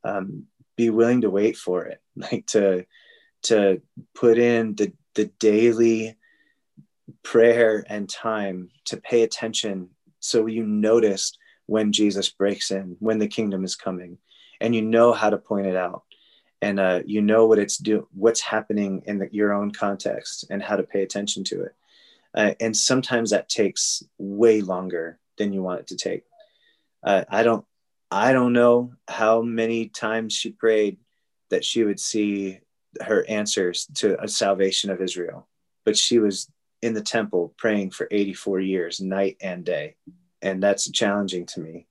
Um, 0.04 0.44
be 0.76 0.90
willing 0.90 1.20
to 1.22 1.30
wait 1.30 1.56
for 1.56 1.84
it, 1.84 2.00
like 2.16 2.46
to 2.48 2.86
to 3.44 3.82
put 4.14 4.38
in 4.38 4.74
the 4.74 4.92
the 5.14 5.26
daily 5.38 6.16
prayer 7.22 7.84
and 7.88 8.08
time 8.08 8.70
to 8.86 8.96
pay 8.96 9.22
attention, 9.22 9.90
so 10.20 10.46
you 10.46 10.64
notice 10.64 11.36
when 11.66 11.92
Jesus 11.92 12.28
breaks 12.30 12.70
in, 12.70 12.96
when 13.00 13.18
the 13.18 13.28
kingdom 13.28 13.64
is 13.64 13.76
coming, 13.76 14.18
and 14.60 14.74
you 14.74 14.82
know 14.82 15.12
how 15.12 15.30
to 15.30 15.38
point 15.38 15.66
it 15.66 15.76
out. 15.76 16.02
And 16.60 16.78
uh, 16.78 17.00
you 17.04 17.22
know 17.22 17.46
what 17.46 17.58
it's 17.58 17.76
do 17.76 18.08
what's 18.12 18.40
happening 18.40 19.02
in 19.06 19.18
the, 19.18 19.28
your 19.32 19.52
own 19.52 19.72
context 19.72 20.46
and 20.48 20.62
how 20.62 20.76
to 20.76 20.84
pay 20.84 21.02
attention 21.02 21.42
to 21.44 21.62
it. 21.62 21.74
Uh, 22.34 22.54
and 22.60 22.76
sometimes 22.76 23.30
that 23.30 23.48
takes 23.48 24.02
way 24.18 24.60
longer 24.60 25.18
than 25.38 25.52
you 25.52 25.62
want 25.62 25.80
it 25.80 25.86
to 25.88 25.96
take. 25.96 26.24
Uh, 27.02 27.24
I 27.28 27.42
don't 27.42 27.64
I 28.12 28.34
don't 28.34 28.52
know 28.52 28.92
how 29.08 29.40
many 29.40 29.88
times 29.88 30.34
she 30.34 30.50
prayed 30.50 30.98
that 31.48 31.64
she 31.64 31.82
would 31.82 31.98
see 31.98 32.60
her 33.00 33.24
answers 33.26 33.86
to 33.94 34.22
a 34.22 34.28
salvation 34.28 34.90
of 34.90 35.00
Israel, 35.00 35.48
but 35.86 35.96
she 35.96 36.18
was 36.18 36.50
in 36.82 36.92
the 36.92 37.00
temple 37.00 37.54
praying 37.56 37.92
for 37.92 38.06
84 38.10 38.60
years, 38.60 39.00
night 39.00 39.38
and 39.40 39.64
day, 39.64 39.96
and 40.42 40.62
that's 40.62 40.90
challenging 40.90 41.46
to 41.46 41.60
me. 41.60 41.86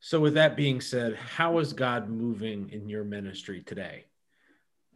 So, 0.00 0.18
with 0.18 0.34
that 0.34 0.56
being 0.56 0.80
said, 0.80 1.14
how 1.14 1.58
is 1.58 1.72
God 1.72 2.08
moving 2.08 2.68
in 2.70 2.88
your 2.88 3.04
ministry 3.04 3.62
today? 3.64 4.06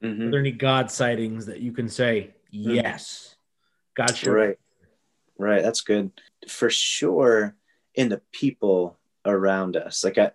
Mm-hmm. 0.03 0.21
Are 0.21 0.31
there 0.33 0.41
any 0.41 0.51
God 0.51 0.91
sightings 0.91 1.47
that 1.47 1.61
you 1.61 1.71
can 1.71 1.89
say, 1.89 2.35
mm-hmm. 2.53 2.73
yes, 2.73 3.37
God 3.95 4.17
sure? 4.17 4.35
Right, 4.35 4.59
right. 5.39 5.63
That's 5.63 5.83
good 5.83 6.11
for 6.49 6.71
sure. 6.71 7.55
In 7.95 8.09
the 8.09 8.21
people 8.33 8.99
around 9.27 9.77
us, 9.77 10.05
like 10.05 10.19
I, 10.19 10.31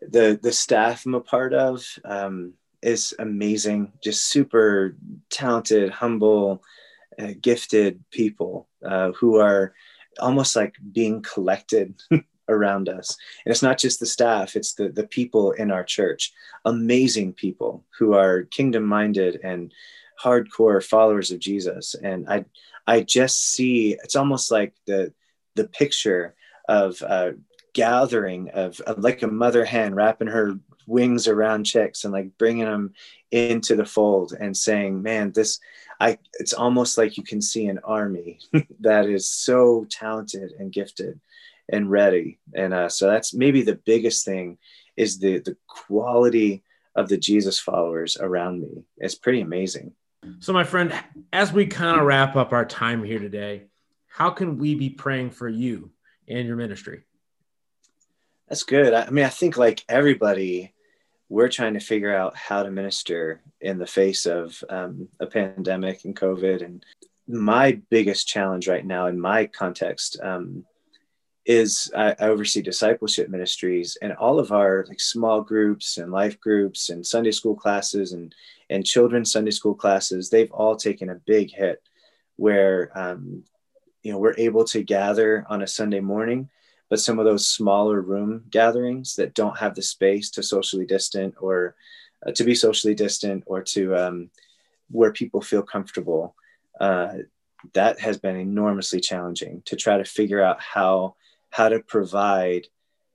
the 0.00 0.38
the 0.42 0.52
staff 0.52 1.06
I'm 1.06 1.14
a 1.14 1.20
part 1.20 1.54
of 1.54 1.86
um, 2.04 2.54
is 2.82 3.14
amazing. 3.18 3.92
Just 4.02 4.26
super 4.26 4.96
talented, 5.30 5.90
humble, 5.90 6.62
uh, 7.18 7.32
gifted 7.40 8.04
people 8.10 8.68
uh, 8.84 9.12
who 9.12 9.36
are 9.36 9.74
almost 10.20 10.56
like 10.56 10.74
being 10.92 11.22
collected 11.22 11.94
around 12.48 12.88
us. 12.88 13.16
And 13.44 13.50
it's 13.50 13.62
not 13.62 13.78
just 13.78 14.00
the 14.00 14.06
staff, 14.06 14.56
it's 14.56 14.74
the, 14.74 14.88
the 14.90 15.06
people 15.06 15.52
in 15.52 15.70
our 15.70 15.84
church, 15.84 16.32
amazing 16.64 17.32
people 17.32 17.84
who 17.98 18.14
are 18.14 18.42
kingdom 18.44 18.84
minded 18.84 19.40
and 19.42 19.72
hardcore 20.22 20.84
followers 20.84 21.30
of 21.30 21.38
Jesus. 21.38 21.94
And 21.94 22.28
I, 22.28 22.44
I 22.86 23.00
just 23.00 23.52
see, 23.52 23.96
it's 24.04 24.16
almost 24.16 24.50
like 24.50 24.74
the, 24.86 25.12
the 25.54 25.68
picture 25.68 26.34
of 26.68 27.00
uh, 27.02 27.32
gathering 27.74 28.50
of, 28.50 28.80
of 28.80 28.98
like 28.98 29.22
a 29.22 29.28
mother 29.28 29.64
hen 29.64 29.94
wrapping 29.94 30.28
her 30.28 30.58
wings 30.86 31.28
around 31.28 31.64
chicks 31.64 32.04
and 32.04 32.12
like 32.12 32.36
bringing 32.38 32.64
them 32.64 32.94
into 33.30 33.76
the 33.76 33.84
fold 33.84 34.32
and 34.38 34.56
saying, 34.56 35.02
man, 35.02 35.32
this, 35.32 35.60
I, 36.00 36.18
it's 36.34 36.52
almost 36.52 36.96
like 36.96 37.16
you 37.16 37.22
can 37.22 37.42
see 37.42 37.66
an 37.66 37.80
army 37.84 38.38
that 38.80 39.06
is 39.06 39.28
so 39.28 39.86
talented 39.90 40.52
and 40.58 40.72
gifted 40.72 41.20
and 41.68 41.90
ready. 41.90 42.38
And 42.54 42.72
uh, 42.72 42.88
so 42.88 43.08
that's 43.08 43.34
maybe 43.34 43.62
the 43.62 43.76
biggest 43.76 44.24
thing 44.24 44.58
is 44.96 45.18
the 45.18 45.38
the 45.38 45.56
quality 45.66 46.62
of 46.94 47.08
the 47.08 47.16
Jesus 47.16 47.58
followers 47.58 48.16
around 48.18 48.60
me. 48.60 48.84
It's 48.98 49.14
pretty 49.14 49.40
amazing. 49.40 49.92
So, 50.38 50.52
my 50.52 50.64
friend, 50.64 50.94
as 51.32 51.52
we 51.52 51.66
kind 51.66 52.00
of 52.00 52.06
wrap 52.06 52.36
up 52.36 52.52
our 52.52 52.64
time 52.64 53.04
here 53.04 53.18
today, 53.18 53.64
how 54.08 54.30
can 54.30 54.58
we 54.58 54.74
be 54.74 54.90
praying 54.90 55.30
for 55.30 55.48
you 55.48 55.90
and 56.28 56.46
your 56.46 56.56
ministry? 56.56 57.04
That's 58.48 58.62
good. 58.62 58.92
I 58.92 59.08
mean, 59.10 59.24
I 59.24 59.30
think 59.30 59.56
like 59.56 59.84
everybody, 59.88 60.74
we're 61.28 61.48
trying 61.48 61.74
to 61.74 61.80
figure 61.80 62.14
out 62.14 62.36
how 62.36 62.62
to 62.62 62.70
minister 62.70 63.40
in 63.60 63.78
the 63.78 63.86
face 63.86 64.26
of 64.26 64.62
um, 64.68 65.08
a 65.18 65.26
pandemic 65.26 66.04
and 66.04 66.14
COVID. 66.14 66.64
And 66.64 66.84
my 67.26 67.80
biggest 67.90 68.28
challenge 68.28 68.68
right 68.68 68.84
now 68.84 69.06
in 69.06 69.18
my 69.18 69.46
context 69.46 70.18
um, 70.22 70.64
is 71.46 71.90
I, 71.94 72.14
I, 72.18 72.28
oversee 72.28 72.62
discipleship 72.62 73.28
ministries 73.28 73.98
and 74.00 74.12
all 74.14 74.38
of 74.38 74.50
our 74.52 74.84
like 74.88 75.00
small 75.00 75.42
groups 75.42 75.98
and 75.98 76.10
life 76.10 76.40
groups 76.40 76.88
and 76.88 77.06
Sunday 77.06 77.32
school 77.32 77.54
classes 77.54 78.12
and 78.12 78.34
and 78.70 78.84
children's 78.84 79.32
Sunday 79.32 79.50
school 79.50 79.74
classes. 79.74 80.30
They've 80.30 80.52
all 80.52 80.76
taken 80.76 81.10
a 81.10 81.20
big 81.26 81.50
hit 81.52 81.82
where 82.36 82.90
um, 82.94 83.44
you 84.02 84.12
know 84.12 84.18
we're 84.18 84.36
able 84.38 84.64
to 84.64 84.82
gather 84.82 85.44
on 85.48 85.62
a 85.62 85.66
Sunday 85.66 86.00
morning, 86.00 86.48
but 86.90 87.00
some 87.00 87.18
of 87.18 87.24
those 87.24 87.48
smaller 87.48 88.00
room 88.00 88.44
gatherings 88.50 89.14
that 89.16 89.34
don't 89.34 89.58
have 89.58 89.74
the 89.74 89.82
space 89.82 90.30
to 90.30 90.42
socially 90.42 90.86
distant 90.86 91.34
or 91.40 91.74
uh, 92.26 92.32
to 92.32 92.44
be 92.44 92.54
socially 92.54 92.94
distant 92.94 93.42
or 93.46 93.62
to 93.62 93.96
um, 93.96 94.30
where 94.90 95.12
people 95.12 95.40
feel 95.40 95.62
comfortable. 95.62 96.34
Uh, 96.80 97.14
that 97.72 97.98
has 97.98 98.18
been 98.18 98.36
enormously 98.36 99.00
challenging 99.00 99.62
to 99.64 99.76
try 99.76 99.96
to 99.96 100.04
figure 100.04 100.42
out 100.42 100.60
how 100.60 101.14
how 101.50 101.68
to 101.68 101.80
provide 101.80 102.66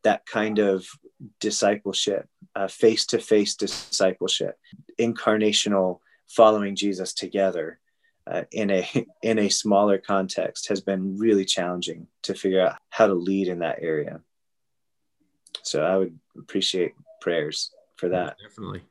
that 0.03 0.25
kind 0.25 0.59
of 0.59 0.87
discipleship, 1.39 2.27
face 2.69 3.05
to 3.05 3.19
face 3.19 3.55
discipleship, 3.55 4.57
incarnational 4.97 5.99
following 6.27 6.75
Jesus 6.75 7.13
together 7.13 7.79
uh, 8.29 8.43
in 8.51 8.69
a 8.69 8.87
in 9.23 9.39
a 9.39 9.49
smaller 9.49 9.97
context 9.97 10.67
has 10.69 10.81
been 10.81 11.17
really 11.17 11.45
challenging 11.45 12.07
to 12.23 12.33
figure 12.33 12.61
out 12.61 12.77
how 12.89 13.07
to 13.07 13.13
lead 13.13 13.47
in 13.47 13.59
that 13.59 13.79
area. 13.81 14.21
So 15.63 15.83
I 15.83 15.97
would 15.97 16.17
appreciate 16.37 16.93
prayers 17.21 17.71
for 17.95 18.09
that. 18.09 18.37
Definitely. 18.41 18.83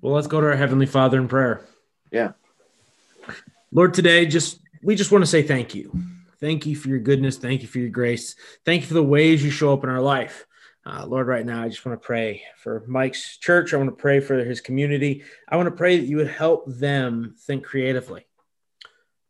Well, 0.00 0.14
let's 0.14 0.26
go 0.26 0.40
to 0.40 0.46
our 0.46 0.56
heavenly 0.56 0.86
Father 0.86 1.18
in 1.18 1.28
prayer. 1.28 1.62
Yeah. 2.10 2.32
Lord, 3.70 3.94
today 3.94 4.26
just 4.26 4.60
we 4.82 4.94
just 4.94 5.12
want 5.12 5.22
to 5.22 5.30
say 5.30 5.42
thank 5.42 5.74
you. 5.74 5.92
Thank 6.40 6.66
you 6.66 6.74
for 6.74 6.88
your 6.88 6.98
goodness. 6.98 7.36
Thank 7.36 7.62
you 7.62 7.68
for 7.68 7.78
your 7.78 7.88
grace. 7.88 8.34
Thank 8.64 8.82
you 8.82 8.88
for 8.88 8.94
the 8.94 9.02
ways 9.02 9.44
you 9.44 9.50
show 9.50 9.72
up 9.72 9.84
in 9.84 9.90
our 9.90 10.00
life. 10.00 10.44
Uh, 10.84 11.06
Lord, 11.06 11.28
right 11.28 11.46
now, 11.46 11.62
I 11.62 11.68
just 11.68 11.86
want 11.86 12.00
to 12.00 12.04
pray 12.04 12.42
for 12.58 12.82
Mike's 12.88 13.38
church. 13.38 13.72
I 13.72 13.76
want 13.76 13.90
to 13.90 13.94
pray 13.94 14.18
for 14.18 14.36
his 14.44 14.60
community. 14.60 15.22
I 15.48 15.56
want 15.56 15.68
to 15.68 15.76
pray 15.76 15.98
that 15.98 16.06
you 16.06 16.16
would 16.16 16.28
help 16.28 16.64
them 16.66 17.36
think 17.38 17.64
creatively. 17.64 18.26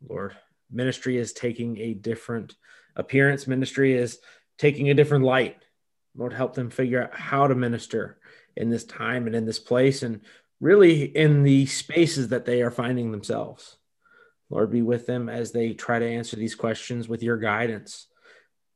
Lord, 0.07 0.35
ministry 0.71 1.17
is 1.17 1.33
taking 1.33 1.77
a 1.79 1.93
different 1.93 2.55
appearance, 2.95 3.47
ministry 3.47 3.93
is 3.93 4.19
taking 4.57 4.89
a 4.89 4.93
different 4.93 5.25
light. 5.25 5.57
Lord, 6.15 6.33
help 6.33 6.53
them 6.53 6.69
figure 6.69 7.03
out 7.03 7.15
how 7.15 7.47
to 7.47 7.55
minister 7.55 8.19
in 8.55 8.69
this 8.69 8.83
time 8.83 9.25
and 9.25 9.35
in 9.35 9.45
this 9.45 9.59
place 9.59 10.03
and 10.03 10.21
really 10.59 11.03
in 11.03 11.43
the 11.43 11.65
spaces 11.65 12.29
that 12.29 12.45
they 12.45 12.61
are 12.61 12.71
finding 12.71 13.11
themselves. 13.11 13.77
Lord, 14.49 14.71
be 14.71 14.83
with 14.83 15.07
them 15.07 15.29
as 15.29 15.51
they 15.51 15.73
try 15.73 15.97
to 15.97 16.07
answer 16.07 16.35
these 16.35 16.55
questions 16.55 17.07
with 17.07 17.23
your 17.23 17.37
guidance. 17.37 18.07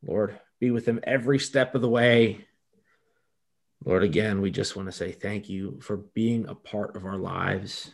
Lord, 0.06 0.40
be 0.60 0.72
with 0.72 0.86
them 0.86 1.00
every 1.04 1.38
step 1.38 1.76
of 1.76 1.82
the 1.82 1.90
way. 1.90 2.46
Lord, 3.86 4.04
again, 4.04 4.42
we 4.42 4.50
just 4.50 4.76
want 4.76 4.88
to 4.88 4.92
say 4.92 5.12
thank 5.12 5.50
you 5.50 5.80
for 5.82 5.98
being 5.98 6.48
a 6.48 6.56
part 6.56 6.96
of 6.96 7.06
our 7.06 7.18
lives, 7.18 7.92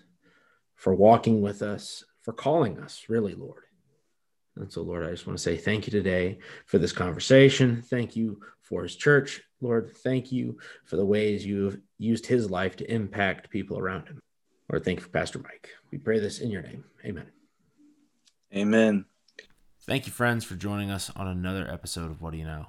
for 0.75 0.95
walking 0.95 1.41
with 1.41 1.61
us, 1.61 2.05
for 2.23 2.33
calling 2.33 2.79
us, 2.79 3.05
really, 3.09 3.35
Lord. 3.35 3.63
And 4.55 4.71
so, 4.71 4.81
Lord, 4.81 5.05
I 5.05 5.11
just 5.11 5.27
want 5.27 5.37
to 5.37 5.43
say 5.43 5.57
thank 5.57 5.87
you 5.87 5.91
today 5.91 6.39
for 6.65 6.77
this 6.77 6.91
conversation. 6.91 7.81
Thank 7.81 8.15
you 8.15 8.39
for 8.61 8.83
his 8.83 8.95
church. 8.95 9.41
Lord, 9.61 9.91
thank 9.97 10.31
you 10.31 10.57
for 10.85 10.95
the 10.95 11.05
ways 11.05 11.45
you 11.45 11.65
have 11.65 11.77
used 11.97 12.25
his 12.25 12.49
life 12.49 12.75
to 12.77 12.93
impact 12.93 13.49
people 13.49 13.79
around 13.79 14.07
him. 14.07 14.19
Lord, 14.71 14.85
thank 14.85 14.99
you 14.99 15.03
for 15.03 15.09
Pastor 15.09 15.39
Mike. 15.39 15.69
We 15.91 15.97
pray 15.97 16.19
this 16.19 16.39
in 16.39 16.51
your 16.51 16.61
name. 16.61 16.83
Amen. 17.05 17.27
Amen. 18.55 19.05
Thank 19.81 20.05
you, 20.05 20.13
friends, 20.13 20.45
for 20.45 20.55
joining 20.55 20.91
us 20.91 21.11
on 21.15 21.27
another 21.27 21.69
episode 21.69 22.11
of 22.11 22.21
What 22.21 22.31
Do 22.31 22.37
You 22.37 22.45
Know? 22.45 22.67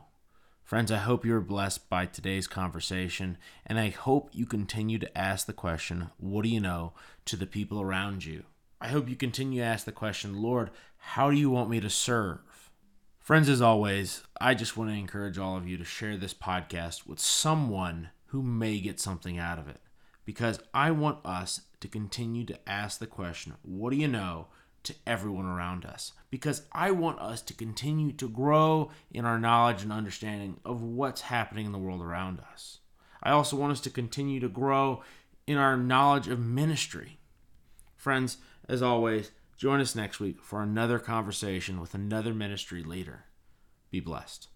Friends, 0.65 0.91
I 0.91 0.97
hope 0.97 1.27
you 1.27 1.33
were 1.33 1.41
blessed 1.41 1.91
by 1.91 2.07
today's 2.07 2.47
conversation, 2.47 3.37
and 3.67 3.79
I 3.79 3.91
hope 3.91 4.31
you 4.33 4.47
continue 4.47 4.99
to 4.99 5.19
ask 5.19 5.47
the 5.47 5.53
question, 5.53 6.11
What 6.17 6.43
do 6.43 6.49
you 6.49 6.61
know, 6.61 6.95
to 7.27 7.37
the 7.37 7.47
people 7.47 7.83
around 7.83 8.25
you. 8.25 8.45
I 8.85 8.89
hope 8.89 9.09
you 9.09 9.17
continue 9.17 9.63
to 9.63 9.67
ask 9.67 9.87
the 9.87 9.93
question, 9.93 10.43
Lord, 10.43 10.71
how 10.99 11.31
do 11.31 11.39
you 11.39 11.49
want 11.49 11.71
me 11.71 11.81
to 11.81 11.89
serve? 11.89 12.69
Friends, 13.19 13.49
as 13.49 13.63
always, 13.63 14.25
I 14.39 14.53
just 14.53 14.77
want 14.77 14.91
to 14.91 14.95
encourage 14.95 15.39
all 15.39 15.57
of 15.57 15.67
you 15.67 15.79
to 15.79 15.87
share 15.87 16.19
this 16.19 16.35
podcast 16.35 17.07
with 17.07 17.19
someone 17.19 18.11
who 18.27 18.43
may 18.43 18.81
get 18.81 19.01
something 19.01 19.39
out 19.39 19.59
of 19.59 19.69
it. 19.69 19.81
Because 20.27 20.61
I 20.75 20.91
want 20.91 21.25
us 21.25 21.63
to 21.81 21.89
continue 21.89 22.45
to 22.45 22.69
ask 22.69 22.99
the 22.99 23.07
question, 23.07 23.55
What 23.63 23.89
do 23.89 23.97
you 23.97 24.07
know? 24.07 24.49
to 24.83 24.95
everyone 25.07 25.47
around 25.47 25.87
us 25.87 26.13
because 26.31 26.61
I 26.71 26.91
want 26.91 27.19
us 27.19 27.41
to 27.41 27.55
continue 27.55 28.13
to 28.13 28.29
grow 28.29 28.91
in 29.11 29.25
our 29.25 29.39
knowledge 29.39 29.83
and 29.83 29.91
understanding 29.91 30.61
of 30.63 30.83
what's 30.83 31.23
happening 31.23 31.65
in 31.65 31.73
the 31.73 31.79
world 31.79 32.03
around 32.03 32.39
us. 32.53 32.81
I 33.23 33.31
also 33.31 33.57
want 33.57 33.73
us 33.73 33.81
to 33.81 33.89
continue 33.89 34.41
to 34.41 34.49
grow 34.51 35.03
in 35.47 35.57
our 35.57 35.79
knowledge 35.79 36.29
of 36.29 36.39
ministry. 36.39 37.19
Friends, 37.97 38.37
as 38.69 38.83
always, 38.83 39.31
join 39.59 39.81
us 39.81 39.95
next 39.95 40.21
week 40.21 40.43
for 40.43 40.63
another 40.63 40.99
conversation 40.99 41.81
with 41.81 41.95
another 41.95 42.33
ministry 42.33 42.83
leader. 42.83 43.25
Be 43.91 44.01
blessed. 44.01 44.49